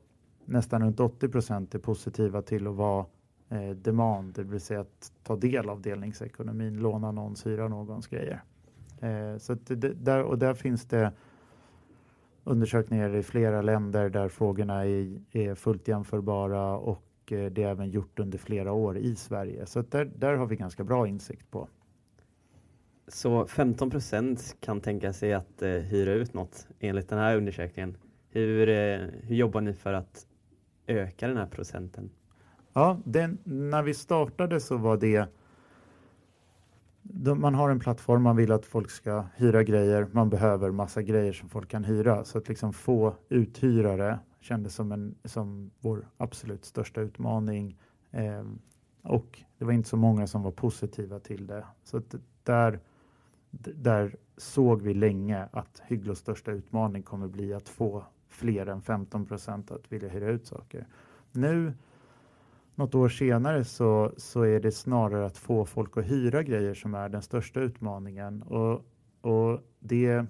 [0.44, 3.06] nästan runt 80 procent är positiva till att vara
[3.48, 8.42] eh, demand, det vill säga att ta del av delningsekonomin, låna någons, hyra någons grejer.
[9.00, 11.12] Eh, så det, där, och där finns det
[12.44, 17.90] undersökningar i flera länder där frågorna är, är fullt jämförbara och eh, det är även
[17.90, 19.66] gjort under flera år i Sverige.
[19.66, 21.68] Så där, där har vi ganska bra insikt på.
[23.08, 27.96] Så 15 procent kan tänka sig att eh, hyra ut något enligt den här undersökningen.
[28.30, 30.26] Hur, eh, hur jobbar ni för att
[30.86, 32.10] öka den här procenten?
[32.72, 35.26] Ja, den, när vi startade så var det
[37.36, 41.32] man har en plattform, man vill att folk ska hyra grejer, man behöver massa grejer
[41.32, 42.24] som folk kan hyra.
[42.24, 47.78] Så att liksom få uthyrare kändes som, en, som vår absolut största utmaning.
[48.10, 48.44] Eh,
[49.02, 51.64] och det var inte så många som var positiva till det.
[51.84, 52.80] Så att där,
[53.74, 59.26] där såg vi länge att Hygglos största utmaning kommer bli att få fler än 15
[59.26, 60.86] procent att vilja hyra ut saker.
[61.32, 61.72] Nu
[62.76, 66.94] något år senare så, så är det snarare att få folk att hyra grejer som
[66.94, 68.42] är den största utmaningen.
[68.42, 68.84] Och,
[69.20, 70.26] och det,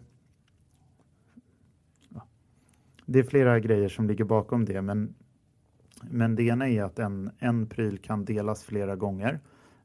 [3.07, 4.83] det är flera grejer som ligger bakom det.
[4.83, 5.15] Men,
[6.03, 9.41] men det ena är att en, en pryl kan delas flera gånger.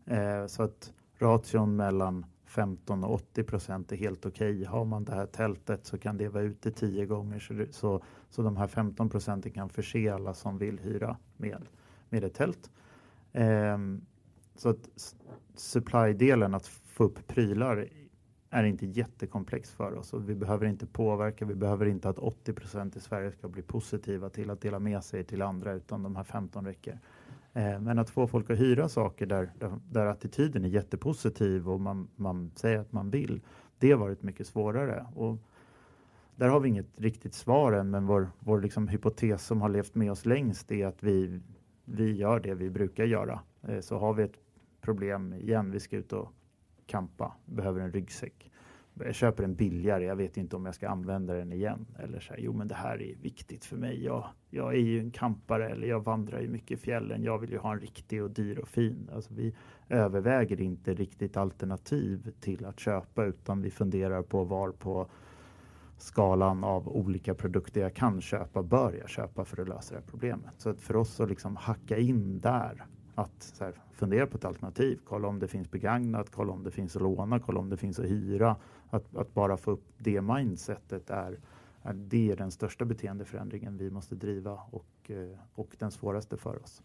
[0.05, 4.53] Eh, så att ration mellan 15 och 80 procent är helt okej.
[4.53, 4.65] Okay.
[4.65, 8.41] Har man det här tältet så kan det vara ute tio gånger så, så, så
[8.41, 11.67] de här 15 procenten kan förse alla som vill hyra med
[12.11, 12.71] med ett tält.
[13.33, 14.01] Ehm,
[14.55, 15.15] så att
[15.55, 17.87] supply-delen, att få upp prylar,
[18.49, 21.45] är inte jättekomplex för oss och vi behöver inte påverka.
[21.45, 25.03] Vi behöver inte att 80 procent i Sverige ska bli positiva till att dela med
[25.03, 26.99] sig till andra utan de här 15 räcker.
[27.53, 31.81] Ehm, men att få folk att hyra saker där, där, där attityden är jättepositiv och
[31.81, 33.41] man, man säger att man vill,
[33.79, 35.05] det har varit mycket svårare.
[35.15, 35.37] Och
[36.35, 39.95] där har vi inget riktigt svar än, men vår, vår liksom hypotes som har levt
[39.95, 41.39] med oss längst är att vi,
[41.85, 43.39] vi gör det vi brukar göra.
[43.67, 44.39] Eh, så har vi ett
[44.81, 46.33] problem igen, vi ska ut och
[46.85, 48.51] kampa, behöver en ryggsäck.
[48.93, 51.85] Jag köper en billigare, jag vet inte om jag ska använda den igen.
[51.99, 54.03] Eller så här, jo men det här är viktigt för mig.
[54.03, 57.23] Jag, jag är ju en kampare eller jag vandrar ju mycket i fjällen.
[57.23, 59.09] Jag vill ju ha en riktig och dyr och fin.
[59.13, 59.55] Alltså vi
[59.89, 65.09] överväger inte riktigt alternativ till att köpa utan vi funderar på var på
[66.01, 70.07] skalan av olika produkter jag kan köpa bör jag köpa för att lösa det här
[70.07, 70.53] problemet.
[70.57, 72.85] Så att för oss att liksom hacka in där,
[73.15, 76.95] att här, fundera på ett alternativ, kolla om det finns begagnat, kolla om det finns
[76.95, 78.55] att låna, kolla om det finns att hyra.
[78.89, 81.39] Att, att bara få upp det mindsetet är,
[81.81, 86.63] är det är den största beteendeförändringen vi måste driva och, eh, och den svåraste för
[86.63, 86.81] oss.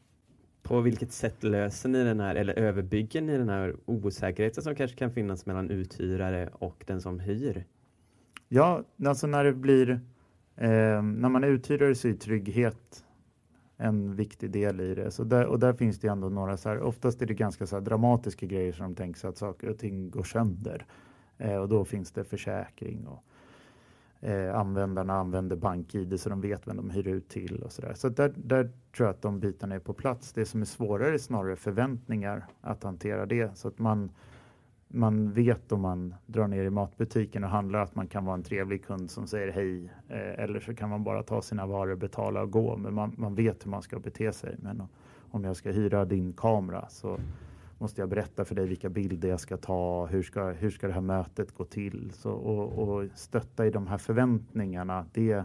[0.62, 4.96] På vilket sätt löser ni den här, eller överbygger ni den här osäkerheten som kanske
[4.96, 7.66] kan finnas mellan uthyrare och den som hyr?
[8.49, 9.90] Ja, alltså när det blir,
[10.57, 13.05] eh, när man är uthyrare så är trygghet
[13.76, 15.11] en viktig del i det.
[15.11, 17.80] Så där, och där finns det ändå några så här, oftast är det ganska så
[17.80, 20.86] dramatiska grejer som de tänker sig att saker och ting går sönder.
[21.38, 23.24] Eh, och då finns det försäkring och
[24.28, 27.94] eh, användarna använder bank-id så de vet vem de hyr ut till och så där.
[27.94, 30.32] Så där, där tror jag att de bitarna är på plats.
[30.32, 34.11] Det som är svårare är snarare förväntningar att hantera det så att man
[34.89, 38.43] man vet om man drar ner i matbutiken och handlar att man kan vara en
[38.43, 39.84] trevlig kund som säger hej.
[40.09, 42.76] Eh, eller så kan man bara ta sina varor, betala och gå.
[42.76, 44.57] Men man, man vet hur man ska bete sig.
[44.59, 44.82] Men
[45.30, 47.18] om jag ska hyra din kamera så
[47.78, 50.07] måste jag berätta för dig vilka bilder jag ska ta.
[50.07, 52.12] Hur ska, hur ska det här mötet gå till?
[52.14, 55.07] Så, och, och stötta i de här förväntningarna.
[55.12, 55.45] Det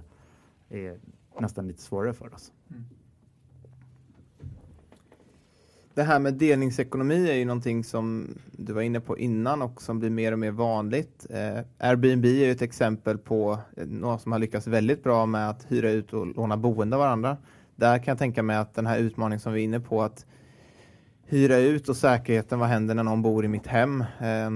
[0.70, 1.00] är
[1.40, 2.54] nästan lite svårare för oss.
[2.70, 2.84] Mm.
[5.94, 10.00] Det här med delningsekonomi är ju någonting som du var inne på innan och som
[10.00, 11.26] blir mer och mer vanligt.
[11.30, 15.66] Eh, Airbnb är ju ett exempel på något som har lyckats väldigt bra med att
[15.72, 17.38] hyra ut och låna boende av varandra.
[17.76, 20.26] Där kan jag tänka mig att den här utmaningen som vi är inne på att
[21.26, 24.04] hyra ut och säkerheten, vad händer när någon bor i mitt hem?
[24.20, 24.52] Eh, eh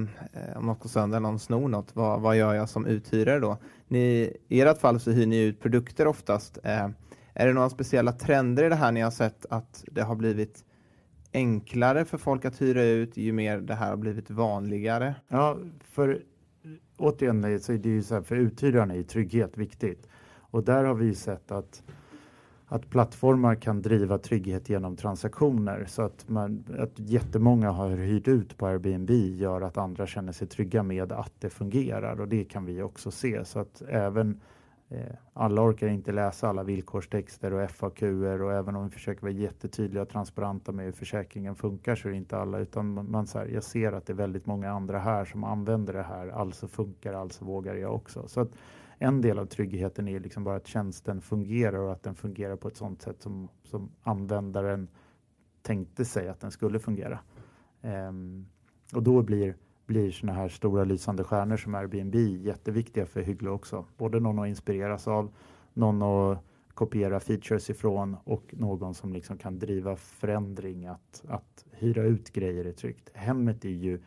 [0.56, 3.58] om något går sönder, någon snor något, vad, vad gör jag som uthyrare då?
[3.88, 6.58] Ni, I ert fall så hyr ni ut produkter oftast.
[6.64, 6.88] Eh,
[7.34, 10.64] är det några speciella trender i det här ni har sett att det har blivit
[11.36, 15.16] enklare för folk att hyra ut ju mer det här har blivit vanligare?
[15.28, 16.22] Ja, för
[16.98, 20.08] återigen så är det ju så här, för uthyrarna är trygghet viktigt.
[20.38, 21.84] Och där har vi sett att,
[22.68, 28.58] att plattformar kan driva trygghet genom transaktioner så att, man, att jättemånga har hyrt ut
[28.58, 32.66] på Airbnb gör att andra känner sig trygga med att det fungerar och det kan
[32.66, 34.42] vi också se så att även
[34.90, 38.02] Eh, alla orkar inte läsa alla villkorstexter och FAQ
[38.42, 42.12] och även om vi försöker vara jättetydliga och transparenta med hur försäkringen funkar så är
[42.12, 45.00] det inte alla utan man, så här, jag ser att det är väldigt många andra
[45.00, 48.28] här som använder det här, alltså funkar, alltså vågar jag också.
[48.28, 48.50] Så att
[48.98, 52.68] en del av tryggheten är liksom bara att tjänsten fungerar och att den fungerar på
[52.68, 54.88] ett sådant sätt som, som användaren
[55.62, 57.20] tänkte sig att den skulle fungera.
[57.82, 58.48] Um,
[58.94, 59.56] och då blir
[59.86, 63.86] blir såna här stora lysande stjärnor som Airbnb jätteviktiga för Hygglo också.
[63.98, 65.34] Både någon att inspireras av,
[65.74, 66.40] någon att
[66.74, 72.66] kopiera features ifrån och någon som liksom kan driva förändring att, att hyra ut grejer
[72.66, 73.10] är tryggt.
[73.14, 74.00] Hemmet är ju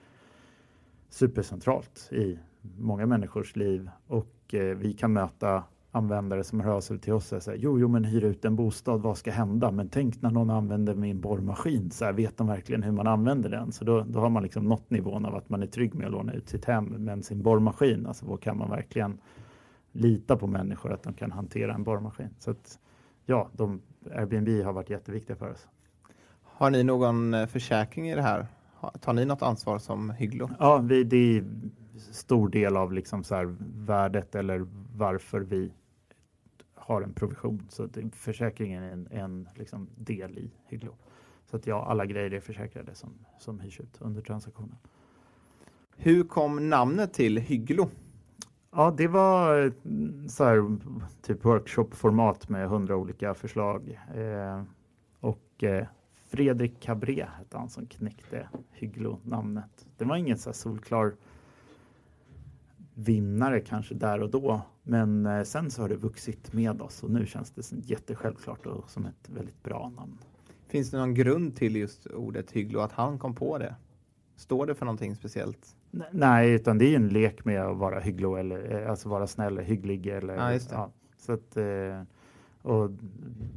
[1.09, 2.39] supercentralt i
[2.79, 7.32] många människors liv och eh, vi kan möta användare som hör av sig till oss
[7.32, 9.70] och säger jo, jo, men hyr ut en bostad, vad ska hända?
[9.70, 13.51] Men tänk när någon använder min borrmaskin, så här, vet de verkligen hur man använder
[13.51, 13.72] den?
[13.72, 16.12] Så då, då har man liksom nått nivån av att man är trygg med att
[16.12, 19.18] låna ut sitt hem, men sin borrmaskin, alltså då kan man verkligen
[19.93, 22.30] lita på människor att de kan hantera en borrmaskin.
[22.39, 22.78] Så att,
[23.26, 23.82] ja, de,
[24.14, 25.68] Airbnb har varit jätteviktiga för oss.
[26.43, 28.47] Har ni någon eh, försäkring i det här?
[29.01, 30.51] Tar ni något ansvar som Hygglo?
[30.59, 31.45] Ja, vi, det är
[32.12, 34.66] stor del av liksom så värdet eller
[34.97, 35.72] varför vi
[36.89, 37.62] har en provision.
[37.68, 40.95] Så det, försäkringen är en, en liksom del i Hygglo.
[41.51, 44.76] Så att ja, alla grejer är försäkrade som, som hyrs ut under transaktionen.
[45.97, 47.89] Hur kom namnet till Hygglo?
[48.70, 49.72] Ja, det var
[50.28, 50.76] så här,
[51.22, 54.01] typ workshop-format med hundra olika förslag.
[54.14, 54.62] Eh,
[55.20, 55.86] och eh,
[56.28, 59.86] Fredrik Cabré hette han som knäckte Hygglo-namnet.
[59.97, 61.14] Det var ingen så solklar
[62.95, 64.61] vinnare kanske där och då.
[64.89, 68.91] Men eh, sen så har det vuxit med oss och nu känns det jättesjälvklart och
[68.91, 70.18] som ett väldigt bra namn.
[70.68, 73.74] Finns det någon grund till just ordet hygglo, att han kom på det?
[74.36, 75.76] Står det för någonting speciellt?
[76.11, 79.59] Nej, utan det är en lek med att vara hygglo eller eh, alltså vara snäll,
[79.59, 80.74] hygglig eller ja, just det.
[80.76, 82.03] Ja, så att, eh,
[82.62, 82.91] och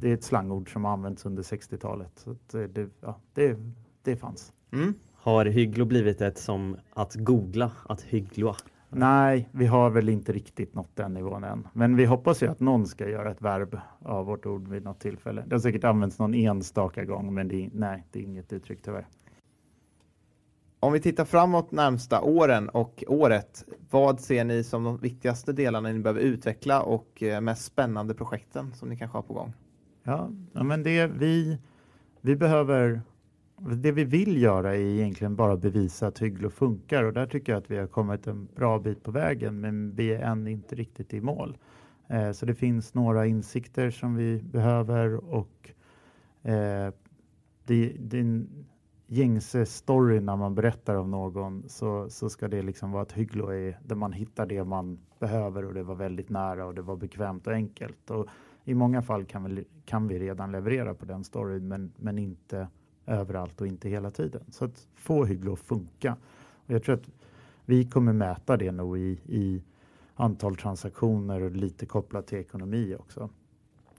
[0.00, 2.12] det är ett slangord som använts under 60-talet.
[2.14, 3.58] Så att det, ja, det,
[4.02, 4.52] det fanns.
[4.72, 4.94] Mm.
[5.14, 8.56] Har hygglo blivit ett som att googla, att hyggloa?
[8.94, 11.68] Nej, vi har väl inte riktigt nått den nivån än.
[11.72, 15.00] Men vi hoppas ju att någon ska göra ett verb av vårt ord vid något
[15.00, 15.44] tillfälle.
[15.46, 18.82] Det har säkert använts någon enstaka gång, men det är, nej, det är inget uttryck
[18.82, 19.06] tyvärr.
[20.80, 25.88] Om vi tittar framåt närmsta åren och året, vad ser ni som de viktigaste delarna
[25.88, 29.52] ni behöver utveckla och eh, mest spännande projekten som ni kanske har på gång?
[30.02, 31.58] Ja, men det vi,
[32.20, 33.02] vi behöver
[33.64, 37.58] det vi vill göra är egentligen bara bevisa att Hygglo funkar och där tycker jag
[37.58, 41.14] att vi har kommit en bra bit på vägen men vi är än inte riktigt
[41.14, 41.58] i mål.
[42.08, 45.70] Eh, så det finns några insikter som vi behöver och
[46.42, 46.92] eh,
[47.64, 48.46] det, det
[49.06, 53.48] gängse story när man berättar om någon så, så ska det liksom vara att Hygglo
[53.48, 56.96] är där man hittar det man behöver och det var väldigt nära och det var
[56.96, 58.10] bekvämt och enkelt.
[58.10, 58.26] Och
[58.64, 62.68] I många fall kan vi, kan vi redan leverera på den storyn men, men inte
[63.06, 64.42] överallt och inte hela tiden.
[64.50, 66.16] Så att få Hygglo att funka.
[66.66, 67.10] Och jag tror att
[67.64, 69.62] vi kommer mäta det nog i, i
[70.14, 73.28] antal transaktioner och lite kopplat till ekonomi också.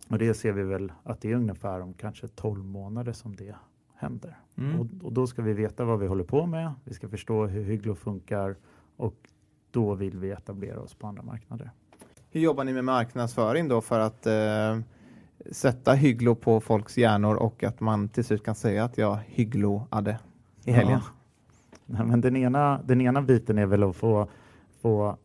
[0.10, 3.56] Och det ser vi väl att det är ungefär om kanske 12 månader som det
[3.96, 4.38] händer.
[4.58, 4.80] Mm.
[4.80, 6.74] Och, och, då ska vi veta vad vi håller på med.
[6.84, 8.56] Vi ska förstå hur Hygglo funkar
[8.98, 9.16] och
[9.72, 11.72] då vill vi etablera oss på andra marknader.
[12.32, 14.80] Hur jobbar ni med marknadsföring då för att eh,
[15.52, 20.20] sätta Hygglo på folks hjärnor och att man till slut kan säga att jag hyggloade
[20.66, 21.00] i helgen?
[21.04, 21.12] Ja.
[21.86, 24.28] Nej, men den, ena, den ena biten är väl att få,
[24.82, 25.18] få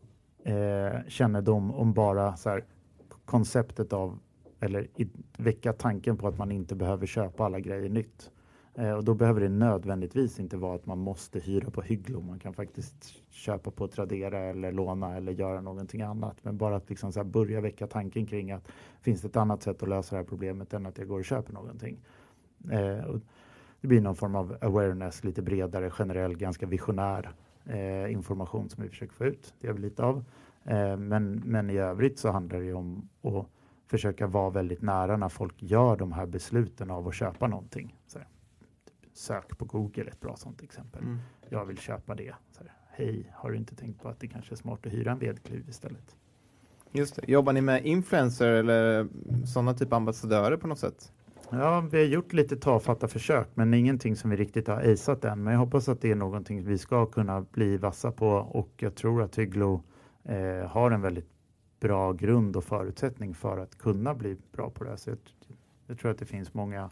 [0.43, 2.63] eh, kännedom om bara så här,
[3.25, 4.19] konceptet av
[4.59, 5.07] eller i,
[5.37, 8.31] väcka tanken på att man inte behöver köpa alla grejer nytt.
[8.79, 12.21] Eh, och då behöver det nödvändigtvis inte vara att man måste hyra på Hygglo.
[12.21, 16.37] Man kan faktiskt köpa på Tradera eller låna eller göra någonting annat.
[16.41, 18.67] Men bara att liksom så börja väcka tanken kring att
[19.01, 21.25] finns det ett annat sätt att lösa det här problemet än att jag går och
[21.25, 21.97] köper någonting.
[22.71, 23.19] Eh, och
[23.81, 27.29] det blir någon form av awareness, lite bredare, generell, ganska visionär
[27.65, 29.53] eh, information som vi försöker få ut.
[29.59, 30.23] Det gör vi lite av.
[30.63, 33.45] Eh, men, men i övrigt så handlar det om att
[33.87, 37.95] försöka vara väldigt nära när folk gör de här besluten av att köpa någonting.
[38.07, 38.27] Så här,
[39.19, 41.03] sök på Google ett bra sånt exempel.
[41.03, 41.17] Mm.
[41.49, 42.35] Jag vill köpa det.
[42.57, 45.19] Här, Hej, har du inte tänkt på att det kanske är smart att hyra en
[45.19, 46.15] vedkluv istället?
[46.91, 47.31] Just det.
[47.31, 49.07] Jobbar ni med influencer eller
[49.45, 51.11] sådana typ av ambassadörer på något sätt?
[51.49, 55.43] Ja, vi har gjort lite tafatta försök, men ingenting som vi riktigt har aceat än.
[55.43, 58.95] Men jag hoppas att det är någonting vi ska kunna bli vassa på och jag
[58.95, 59.83] tror att Hygglo
[60.23, 61.29] eh, har en väldigt
[61.79, 64.97] bra grund och förutsättning för att kunna bli bra på det.
[64.97, 65.17] Så jag,
[65.87, 66.89] jag tror att det finns många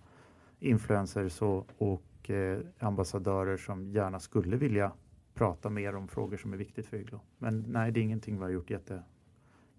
[0.59, 4.91] influencers och, och eh, ambassadörer som gärna skulle vilja
[5.33, 7.19] prata mer om frågor som är viktigt för Hygglo.
[7.37, 9.03] Men nej, det är ingenting vi har gjort jätte,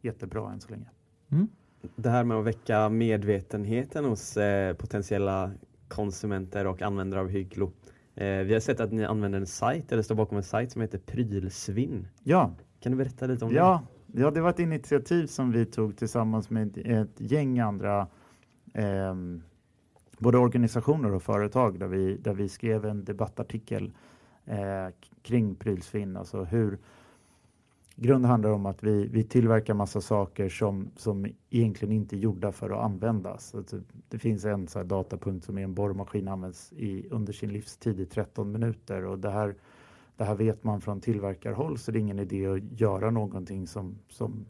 [0.03, 0.91] jättebra än så länge.
[1.29, 1.49] Mm.
[1.97, 5.53] Det här med att väcka medvetenheten hos eh, potentiella
[5.89, 7.73] konsumenter och användare av Hygglo.
[8.15, 10.83] Eh, vi har sett att ni använder en sajt, eller står bakom en sajt som
[10.83, 12.09] heter Prylsvinn.
[12.23, 12.55] Ja.
[12.81, 14.21] Kan du berätta lite om ja, det?
[14.21, 18.07] Ja, det var ett initiativ som vi tog tillsammans med ett gäng andra
[18.75, 19.15] eh,
[20.19, 23.93] både organisationer och företag där vi, där vi skrev en debattartikel
[24.45, 26.79] eh, kring Prylsvinn, alltså hur
[27.97, 32.53] grunden handlar om att vi, vi tillverkar massa saker som, som egentligen inte är gjorda
[32.53, 33.55] för att användas.
[33.55, 38.01] Alltså, det finns en så datapunkt som är en borrmaskin används i, under sin livstid
[38.01, 39.55] i 13 minuter och det här,
[40.17, 43.99] det här vet man från tillverkarhåll så det är ingen idé att göra någonting som,
[44.09, 44.47] som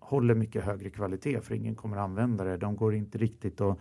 [0.00, 2.56] håller mycket högre kvalitet för ingen kommer använda det.
[2.56, 3.78] De går inte riktigt att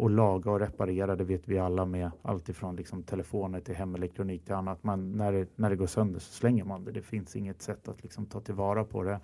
[0.00, 4.44] och laga och reparera, det vet vi alla med allt ifrån liksom telefoner till hemelektronik
[4.44, 4.84] till annat.
[4.84, 6.92] Man, när, det, när det går sönder så slänger man det.
[6.92, 9.20] Det finns inget sätt att liksom ta tillvara på det.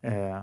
[0.00, 0.40] Eh,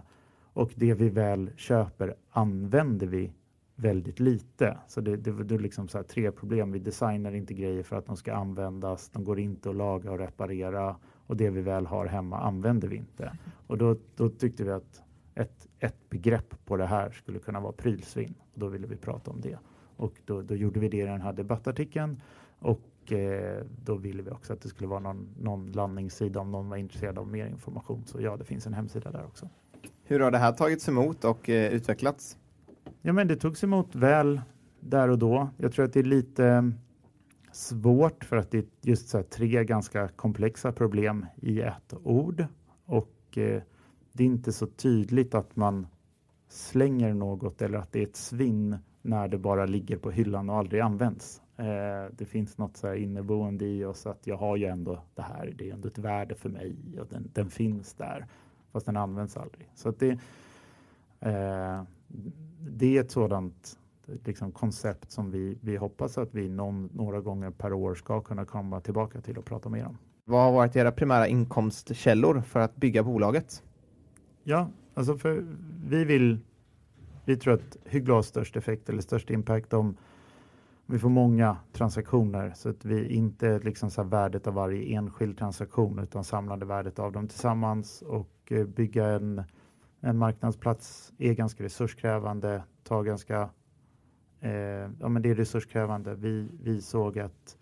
[0.54, 3.34] och det vi väl köper använder vi
[3.76, 4.78] väldigt lite.
[4.88, 6.72] Så det, det, det är liksom så tre problem.
[6.72, 9.10] Vi designar inte grejer för att de ska användas.
[9.10, 10.96] De går inte att laga och reparera
[11.28, 13.38] och det vi väl har hemma använder vi inte.
[13.68, 15.02] Och då, då tyckte vi att
[15.36, 18.34] ett, ett begrepp på det här skulle kunna vara prylsvinn.
[18.54, 19.58] Och då ville vi prata om det.
[19.98, 22.22] Och då, då gjorde vi det i den här debattartikeln.
[22.60, 26.70] Och eh, då ville vi också att det skulle vara någon, någon landningssida om någon
[26.70, 28.04] var intresserad av mer information.
[28.06, 29.50] Så ja, det finns en hemsida där också.
[30.04, 32.38] Hur har det här tagits emot och eh, utvecklats?
[33.02, 34.42] Ja, men det togs emot väl
[34.80, 35.50] där och då.
[35.58, 36.72] Jag tror att det är lite
[37.52, 42.46] svårt för att det är just så tre ganska komplexa problem i ett ord.
[42.86, 43.62] Och eh,
[44.14, 45.88] det är inte så tydligt att man
[46.50, 48.78] slänger något eller att det är ett svinn
[49.08, 51.42] när det bara ligger på hyllan och aldrig används.
[51.58, 51.66] Eh,
[52.18, 55.54] det finns något så här inneboende i oss att jag har ju ändå det här,
[55.58, 58.26] det är ändå ett värde för mig och den, den finns där
[58.72, 59.70] fast den används aldrig.
[59.76, 60.12] Så det,
[61.20, 61.84] eh,
[62.60, 63.78] det är ett sådant
[64.26, 68.46] liksom, koncept som vi, vi hoppas att vi någon, några gånger per år ska kunna
[68.46, 69.98] komma tillbaka till och prata mer om.
[70.26, 73.64] Vad har varit era primära inkomstkällor för att bygga bolaget?
[74.44, 75.46] Ja, alltså för
[75.88, 76.40] vi vill
[77.28, 79.98] vi tror att Hygglo har störst effekt eller störst impact om
[80.86, 86.00] vi får många transaktioner så att vi inte liksom så värdet av varje enskild transaktion
[86.00, 89.44] utan samlade värdet av dem tillsammans och eh, bygga en,
[90.02, 93.50] en marknadsplats är ganska resurskrävande, tar ganska
[94.40, 94.52] eh,
[95.00, 96.16] ja men det är resurskrävande.
[96.16, 97.58] Vi, vi såg att,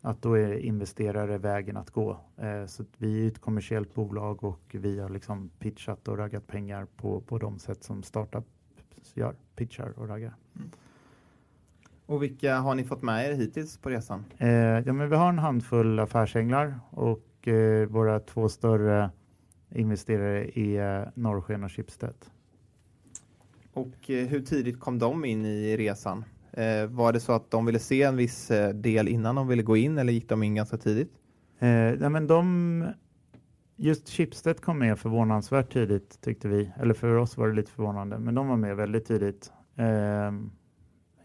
[0.00, 2.20] att då är investerare vägen att gå.
[2.36, 6.46] Eh, så att vi är ett kommersiellt bolag och vi har liksom pitchat och raggat
[6.46, 8.44] pengar på, på de sätt som startup
[9.14, 10.34] gör, pitchar och raggar.
[10.56, 10.70] Mm.
[12.06, 14.24] Och vilka har ni fått med er hittills på resan?
[14.38, 19.10] Eh, ja, men vi har en handfull affärsänglar och eh, våra två större
[19.74, 22.14] investerare är eh, Norrsken och Schibsted.
[23.72, 26.24] Och eh, hur tidigt kom de in i resan?
[26.52, 29.62] Eh, var det så att de ville se en viss eh, del innan de ville
[29.62, 31.12] gå in eller gick de in ganska tidigt?
[31.58, 32.86] Eh, nej, men de,
[33.78, 38.18] just Schibsted kom med förvånansvärt tidigt tyckte vi, eller för oss var det lite förvånande,
[38.18, 39.52] men de var med väldigt tidigt.
[39.76, 40.32] Eh,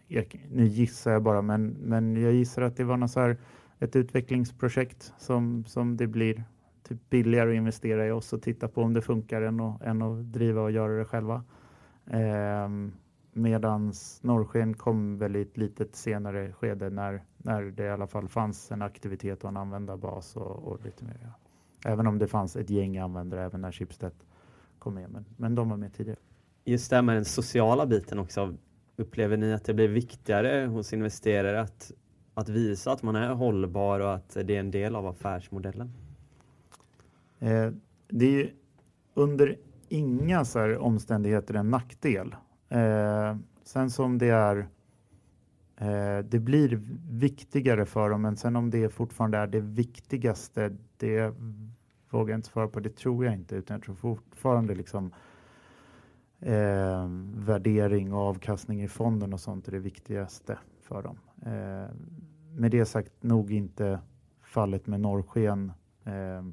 [0.08, 3.38] jag, nu gissar jag bara, men, men jag gissar att det var något så här,
[3.80, 6.44] ett utvecklingsprojekt som, som det blir
[6.84, 10.02] typ billigare att investera i oss och titta på om det funkar än att, än
[10.02, 11.44] att driva och göra det själva.
[12.08, 12.70] Eh,
[13.36, 18.28] Medan Norrsken kom väl i ett litet senare skede när, när det i alla fall
[18.28, 21.20] fanns en aktivitet och en användarbas och, och lite mer.
[21.24, 21.43] Ja.
[21.86, 24.12] Även om det fanns ett gäng användare även när Schibsted
[24.80, 25.10] kom med.
[25.10, 26.20] Men, men de var med tidigare.
[26.66, 28.56] Just det här med den sociala biten också.
[28.96, 31.92] Upplever ni att det blir viktigare hos investerare att,
[32.34, 35.94] att visa att man är hållbar och att det är en del av affärsmodellen?
[37.40, 37.72] Eh,
[38.08, 38.54] det är
[39.14, 39.58] under
[39.90, 42.36] inga så omständigheter en nackdel.
[42.70, 44.58] Eh, sen som det är
[45.78, 51.34] eh, det blir viktigare för dem, men sen om det fortfarande är det viktigaste, det
[52.14, 52.80] vågar jag inte svara på.
[52.80, 55.14] Det tror jag inte, utan jag tror fortfarande liksom
[56.40, 61.18] eh, värdering och avkastning i fonden och sånt är det viktigaste för dem.
[61.46, 61.96] Eh,
[62.56, 64.00] med det sagt, nog inte
[64.42, 65.72] fallet med norrsken
[66.04, 66.44] eh,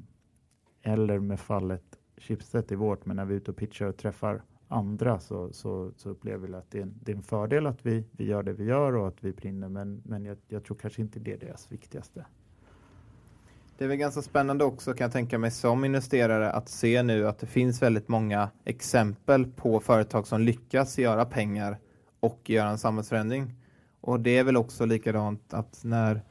[0.81, 1.83] eller med fallet
[2.17, 5.91] Schibsted i vårt, men när vi är ute och pitchar och träffar andra så, så,
[5.95, 8.43] så upplever vi att det är, en, det är en fördel att vi, vi gör
[8.43, 11.33] det vi gör och att vi brinner, men, men jag, jag tror kanske inte det
[11.33, 12.25] är deras viktigaste.
[13.81, 17.27] Det är väl ganska spännande också kan jag tänka mig som investerare att se nu
[17.27, 21.77] att det finns väldigt många exempel på företag som lyckas göra pengar
[22.19, 23.55] och göra en samhällsförändring.
[24.01, 26.21] Och det är väl också likadant att när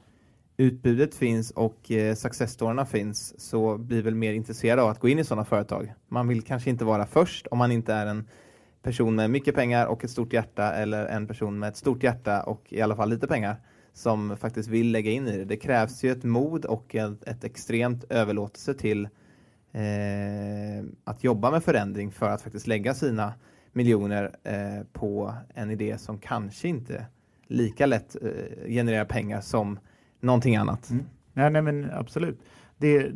[0.56, 5.18] utbudet finns och eh, successstorierna finns så blir väl mer intresserade av att gå in
[5.18, 5.94] i sådana företag.
[6.08, 8.28] Man vill kanske inte vara först om man inte är en
[8.82, 12.42] person med mycket pengar och ett stort hjärta eller en person med ett stort hjärta
[12.42, 13.56] och i alla fall lite pengar
[13.92, 15.44] som faktiskt vill lägga in i det.
[15.44, 19.04] Det krävs ju ett mod och ett, ett extremt överlåtelse till
[19.72, 23.34] eh, att jobba med förändring för att faktiskt lägga sina
[23.72, 27.06] miljoner eh, på en idé som kanske inte
[27.46, 29.78] lika lätt eh, genererar pengar som
[30.20, 30.90] någonting annat.
[30.90, 31.04] Mm.
[31.32, 32.40] Nej, nej, men absolut.
[32.78, 33.12] Det,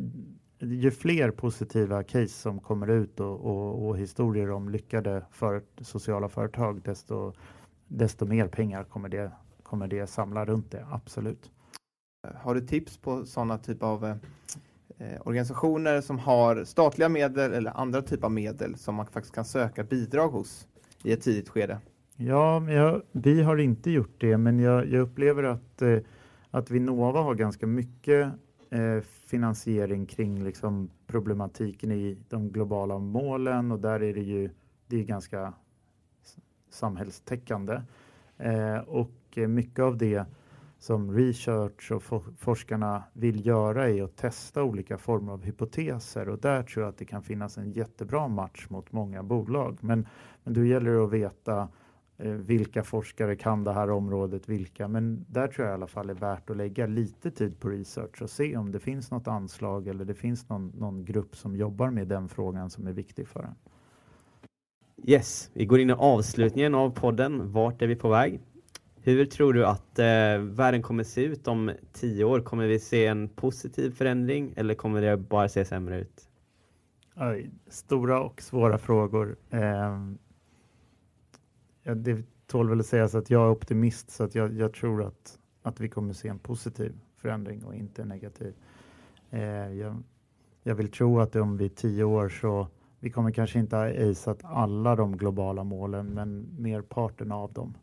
[0.59, 6.29] ju fler positiva case som kommer ut och, och, och historier om lyckade för, sociala
[6.29, 7.33] företag, desto,
[7.87, 9.31] desto mer pengar kommer det,
[9.65, 10.85] kommer det samla runt det.
[10.91, 11.51] Absolut.
[12.35, 14.05] Har du tips på sådana typ av
[14.97, 19.45] eh, organisationer som har statliga medel eller andra typer av medel som man faktiskt kan
[19.45, 20.67] söka bidrag hos
[21.03, 21.79] i ett tidigt skede?
[22.17, 25.97] Ja, jag, vi har inte gjort det, men jag, jag upplever att eh,
[26.55, 28.33] att Vinnova har ganska mycket
[28.69, 34.49] eh, finansiering kring liksom, problematiken i de globala målen och där är det ju
[34.87, 35.53] det är ganska
[36.69, 37.81] samhällstäckande.
[38.37, 40.25] Eh, och Eh, mycket av det
[40.79, 46.39] som research och for forskarna vill göra är att testa olika former av hypoteser och
[46.39, 49.77] där tror jag att det kan finnas en jättebra match mot många bolag.
[49.81, 50.07] Men,
[50.43, 51.67] men då gäller det att veta
[52.17, 56.09] Eh, vilka forskare kan det här området, vilka, men där tror jag i alla fall
[56.09, 59.87] är värt att lägga lite tid på research och se om det finns något anslag
[59.87, 63.43] eller det finns någon, någon grupp som jobbar med den frågan som är viktig för
[63.43, 63.55] en.
[65.07, 67.51] Yes, vi går in i avslutningen av podden.
[67.51, 68.41] Vart är vi på väg?
[69.05, 72.39] Hur tror du att eh, världen kommer se ut om tio år?
[72.39, 76.29] Kommer vi se en positiv förändring eller kommer det bara se sämre ut?
[77.15, 79.35] Oj, stora och svåra frågor.
[79.49, 79.99] Eh,
[81.83, 85.03] ja, det tål väl att sägas att jag är optimist så att jag, jag, tror
[85.03, 88.53] att, att vi kommer se en positiv förändring och inte en negativ.
[89.29, 89.41] Eh,
[89.73, 90.03] jag,
[90.63, 92.67] jag, vill tro att om vi tio år så
[92.99, 97.73] vi kommer kanske inte ha aceat alla de globala målen men merparten av dem.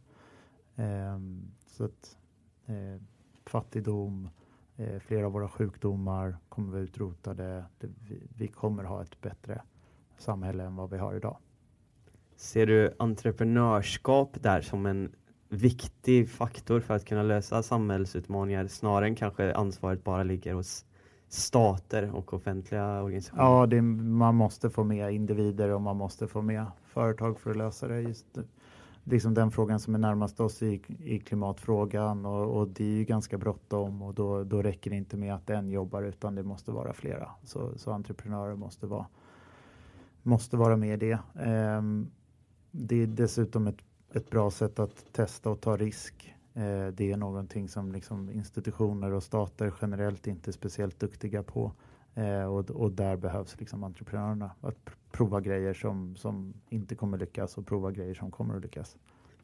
[0.76, 1.18] Eh,
[1.66, 2.18] så att
[2.66, 3.02] eh,
[3.46, 4.28] fattigdom,
[4.76, 7.64] eh, flera av våra sjukdomar kommer vara utrotade.
[7.78, 7.88] Det,
[8.36, 9.62] vi, kommer ha ett bättre
[10.18, 11.36] samhälle än vad vi har idag.
[12.36, 15.12] Ser du entreprenörskap där som en
[15.48, 20.84] viktig faktor för att kunna lösa samhällsutmaningar snarare än kanske ansvaret bara ligger hos
[21.28, 23.44] stater och offentliga organisationer?
[23.44, 27.56] Ja, det, man måste få med individer och man måste få med företag för att
[27.56, 28.00] lösa det.
[28.00, 28.44] Just det.
[29.04, 33.04] Liksom den frågan som är närmast oss i, i klimatfrågan och, och det är ju
[33.04, 36.70] ganska bråttom och då, då räcker det inte med att en jobbar utan det måste
[36.70, 37.30] vara flera.
[37.44, 39.06] Så, så entreprenörer måste vara,
[40.22, 41.18] måste vara med i det.
[41.50, 42.10] Um,
[42.70, 43.78] det är dessutom ett,
[44.12, 46.34] ett bra sätt att testa och ta risk.
[46.54, 51.72] Eh, det är någonting som liksom institutioner och stater generellt inte är speciellt duktiga på.
[52.14, 57.58] Eh, och, och, där behövs liksom entreprenörerna att prova grejer som, som inte kommer lyckas
[57.58, 58.96] och prova grejer som kommer att lyckas.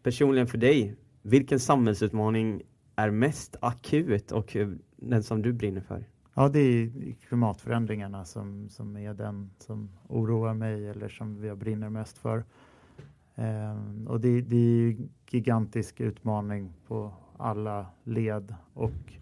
[0.02, 2.62] Personligen för dig, vilken samhällsutmaning
[2.96, 4.56] är mest akut och
[4.96, 6.04] den som du brinner för?
[6.34, 11.90] Ja, det är klimatförändringarna som, som är den som oroar mig eller som jag brinner
[11.90, 12.44] mest för.
[13.34, 19.12] Eh, och det, det är en gigantisk utmaning på alla led och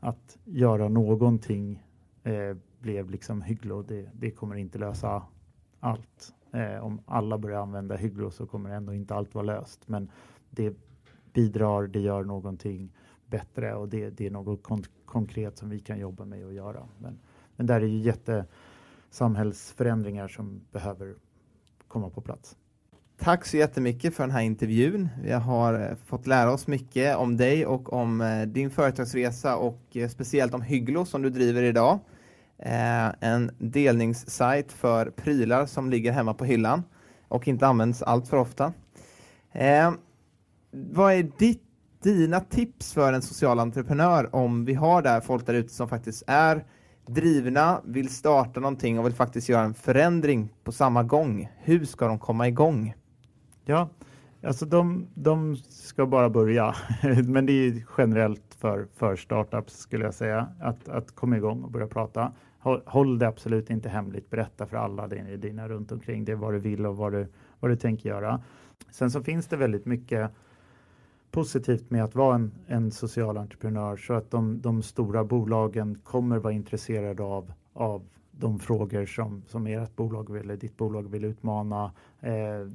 [0.00, 1.82] att göra någonting
[2.22, 3.82] eh, blev liksom Hygglo.
[3.82, 5.22] Det, det kommer inte lösa
[5.86, 6.34] allt.
[6.52, 9.88] Eh, om alla börjar använda Hygglo så kommer ändå inte allt vara löst.
[9.88, 10.10] Men
[10.50, 10.74] det
[11.32, 12.92] bidrar, det gör någonting
[13.26, 16.88] bättre och det, det är något kon konkret som vi kan jobba med och göra.
[16.98, 17.18] Men,
[17.56, 18.46] men där är ju jätte
[19.10, 21.14] samhällsförändringar som behöver
[21.88, 22.56] komma på plats.
[23.18, 25.08] Tack så jättemycket för den här intervjun.
[25.22, 29.80] Vi har eh, fått lära oss mycket om dig och om eh, din företagsresa och
[29.92, 31.98] eh, speciellt om Hygglo som du driver idag.
[32.58, 36.82] Eh, en delningssajt för prylar som ligger hemma på hyllan
[37.28, 38.72] och inte används allt för ofta.
[39.52, 39.92] Eh,
[40.70, 41.62] vad är ditt,
[42.02, 46.22] dina tips för en social entreprenör om vi har där folk där ute som faktiskt
[46.26, 46.64] är
[47.06, 51.48] drivna, vill starta någonting och vill faktiskt göra en förändring på samma gång.
[51.58, 52.94] Hur ska de komma igång?
[53.64, 53.88] Ja,
[54.42, 56.74] alltså de, de ska bara börja.
[57.24, 60.48] Men det är generellt för, för startups skulle jag säga.
[60.60, 62.32] Att, att komma igång och börja prata.
[62.66, 64.30] Håll, håll det absolut inte hemligt.
[64.30, 67.28] Berätta för alla dina, dina runt omkring det vad du vill och vad du,
[67.60, 68.42] vad du tänker göra.
[68.90, 70.30] Sen så finns det väldigt mycket
[71.30, 76.38] positivt med att vara en, en social entreprenör så att de, de stora bolagen kommer
[76.38, 81.24] vara intresserade av, av de frågor som, som ert bolag vill, eller ditt bolag vill
[81.24, 81.92] utmana.
[82.20, 82.68] Eh,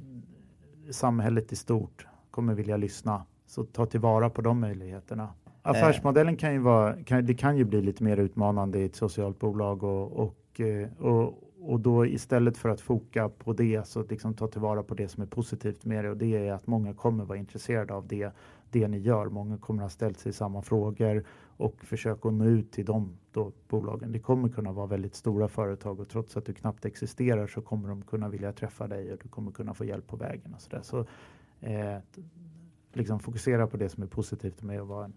[0.90, 3.26] samhället i stort kommer vilja lyssna.
[3.46, 5.28] Så ta tillvara på de möjligheterna.
[5.62, 9.38] Affärsmodellen kan ju vara, kan, det kan ju bli lite mer utmanande i ett socialt
[9.38, 14.34] bolag och, och, eh, och, och då istället för att foka på det så liksom
[14.34, 17.24] ta tillvara på det som är positivt med det och det är att många kommer
[17.24, 18.30] vara intresserade av det,
[18.70, 19.26] det ni gör.
[19.26, 21.24] Många kommer ha ställt sig samma frågor
[21.56, 24.12] och försöka nå ut till de då, bolagen.
[24.12, 27.88] Det kommer kunna vara väldigt stora företag och trots att du knappt existerar så kommer
[27.88, 30.54] de kunna vilja träffa dig och du kommer kunna få hjälp på vägen.
[30.54, 30.82] Och så där.
[30.82, 30.98] så
[31.60, 31.98] eh,
[32.92, 35.12] liksom fokusera på det som är positivt med att vara en,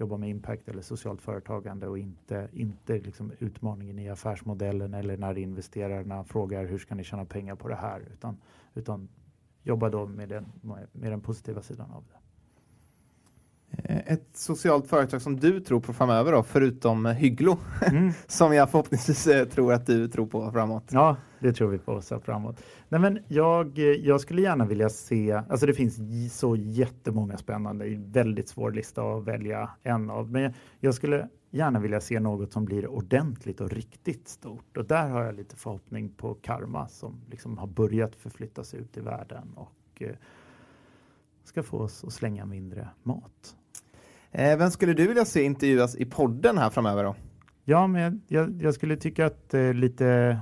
[0.00, 5.38] jobba med impact eller socialt företagande och inte, inte liksom utmaningen i affärsmodellen eller när
[5.38, 8.36] investerarna frågar hur ska ni tjäna pengar på det här utan,
[8.74, 9.08] utan
[9.62, 10.46] jobba då med den,
[10.92, 12.19] med den positiva sidan av det.
[13.70, 18.12] Eh, ett socialt företag som du tror på framöver då, förutom Hygglo, mm.
[18.26, 20.84] som jag förhoppningsvis eh, tror att du tror på framåt.
[20.90, 22.62] Ja, det tror vi på så framåt.
[22.88, 25.98] Nej, men jag, jag skulle gärna vilja se, alltså det finns
[26.38, 32.00] så jättemånga spännande, väldigt svår lista att välja en av, men jag skulle gärna vilja
[32.00, 36.34] se något som blir ordentligt och riktigt stort och där har jag lite förhoppning på
[36.34, 40.16] Karma som liksom har börjat förflyttas ut i världen och eh,
[41.44, 43.56] ska få oss att slänga mindre mat.
[44.32, 47.16] Eh, vem skulle du vilja se intervjuas i podden här framöver då?
[47.64, 50.38] Ja, men jag, jag skulle tycka att eh, lite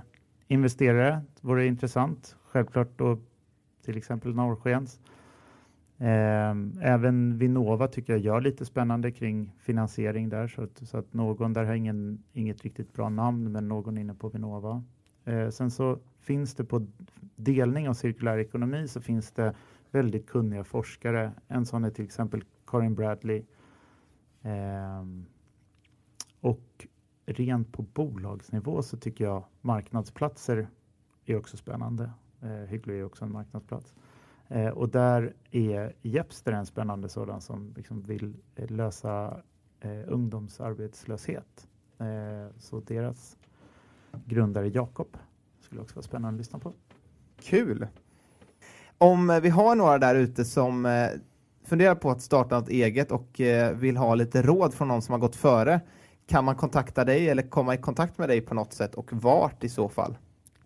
[0.49, 2.36] investerare vore intressant.
[2.45, 3.18] Självklart då
[3.84, 5.01] till exempel Norrskens.
[5.99, 11.14] Eh, även Vinnova tycker jag gör lite spännande kring finansiering där så att, så att
[11.14, 14.84] någon där har ingen, inget riktigt bra namn men någon inne på Vinnova.
[15.24, 16.86] Eh, sen så finns det på
[17.36, 19.55] delning av cirkulär ekonomi så finns det
[19.91, 21.32] väldigt kunniga forskare.
[21.49, 23.43] En sån är till exempel Karin Bradley
[24.49, 25.26] Ehm,
[26.40, 26.86] och
[27.26, 30.68] rent på bolagsnivå så tycker jag marknadsplatser
[31.26, 32.11] är också spännande.
[32.42, 33.94] Eh, Hygglo är också en marknadsplats.
[34.49, 39.42] Eh, och där är Jepster en spännande sådan som liksom vill eh, lösa
[39.80, 41.68] eh, ungdomsarbetslöshet.
[41.99, 43.36] Eh, så deras
[44.24, 45.16] grundare Jakob
[45.61, 46.72] skulle också vara spännande att lyssna på.
[47.40, 47.86] Kul!
[48.99, 51.09] Om eh, vi har några där ute som eh,
[51.68, 55.12] funderar på att starta något eget och eh, vill ha lite råd från någon som
[55.12, 55.80] har gått före,
[56.26, 59.64] kan man kontakta dig eller komma i kontakt med dig på något sätt och vart
[59.64, 60.18] i så fall?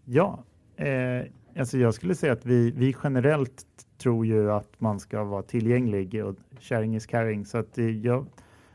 [0.05, 0.44] Ja,
[0.76, 1.22] eh,
[1.57, 3.66] alltså jag skulle säga att vi, vi generellt
[3.98, 8.26] tror ju att man ska vara tillgänglig och sharing is caring så att jag,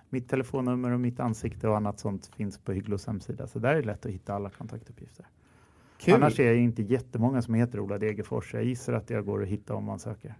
[0.10, 3.76] mitt telefonnummer och mitt ansikte och annat sånt finns på Hygglos hemsida så där är
[3.76, 5.26] det lätt att hitta alla kontaktuppgifter.
[5.98, 6.14] Kul.
[6.14, 8.54] Annars är det inte jättemånga som heter Ola Degerfors.
[8.54, 10.36] Jag gissar att jag går att hitta om man söker.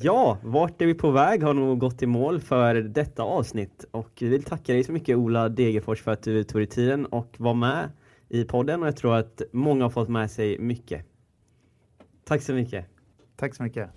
[0.00, 4.10] Ja, vart är vi på väg har nog gått i mål för detta avsnitt och
[4.20, 7.36] vi vill tacka dig så mycket Ola Degerfors för att du tog dig tiden och
[7.38, 7.90] var med
[8.28, 11.06] i podden och jag tror att många har fått med sig mycket.
[12.24, 12.86] Tack så mycket.
[13.36, 13.90] Tack så mycket.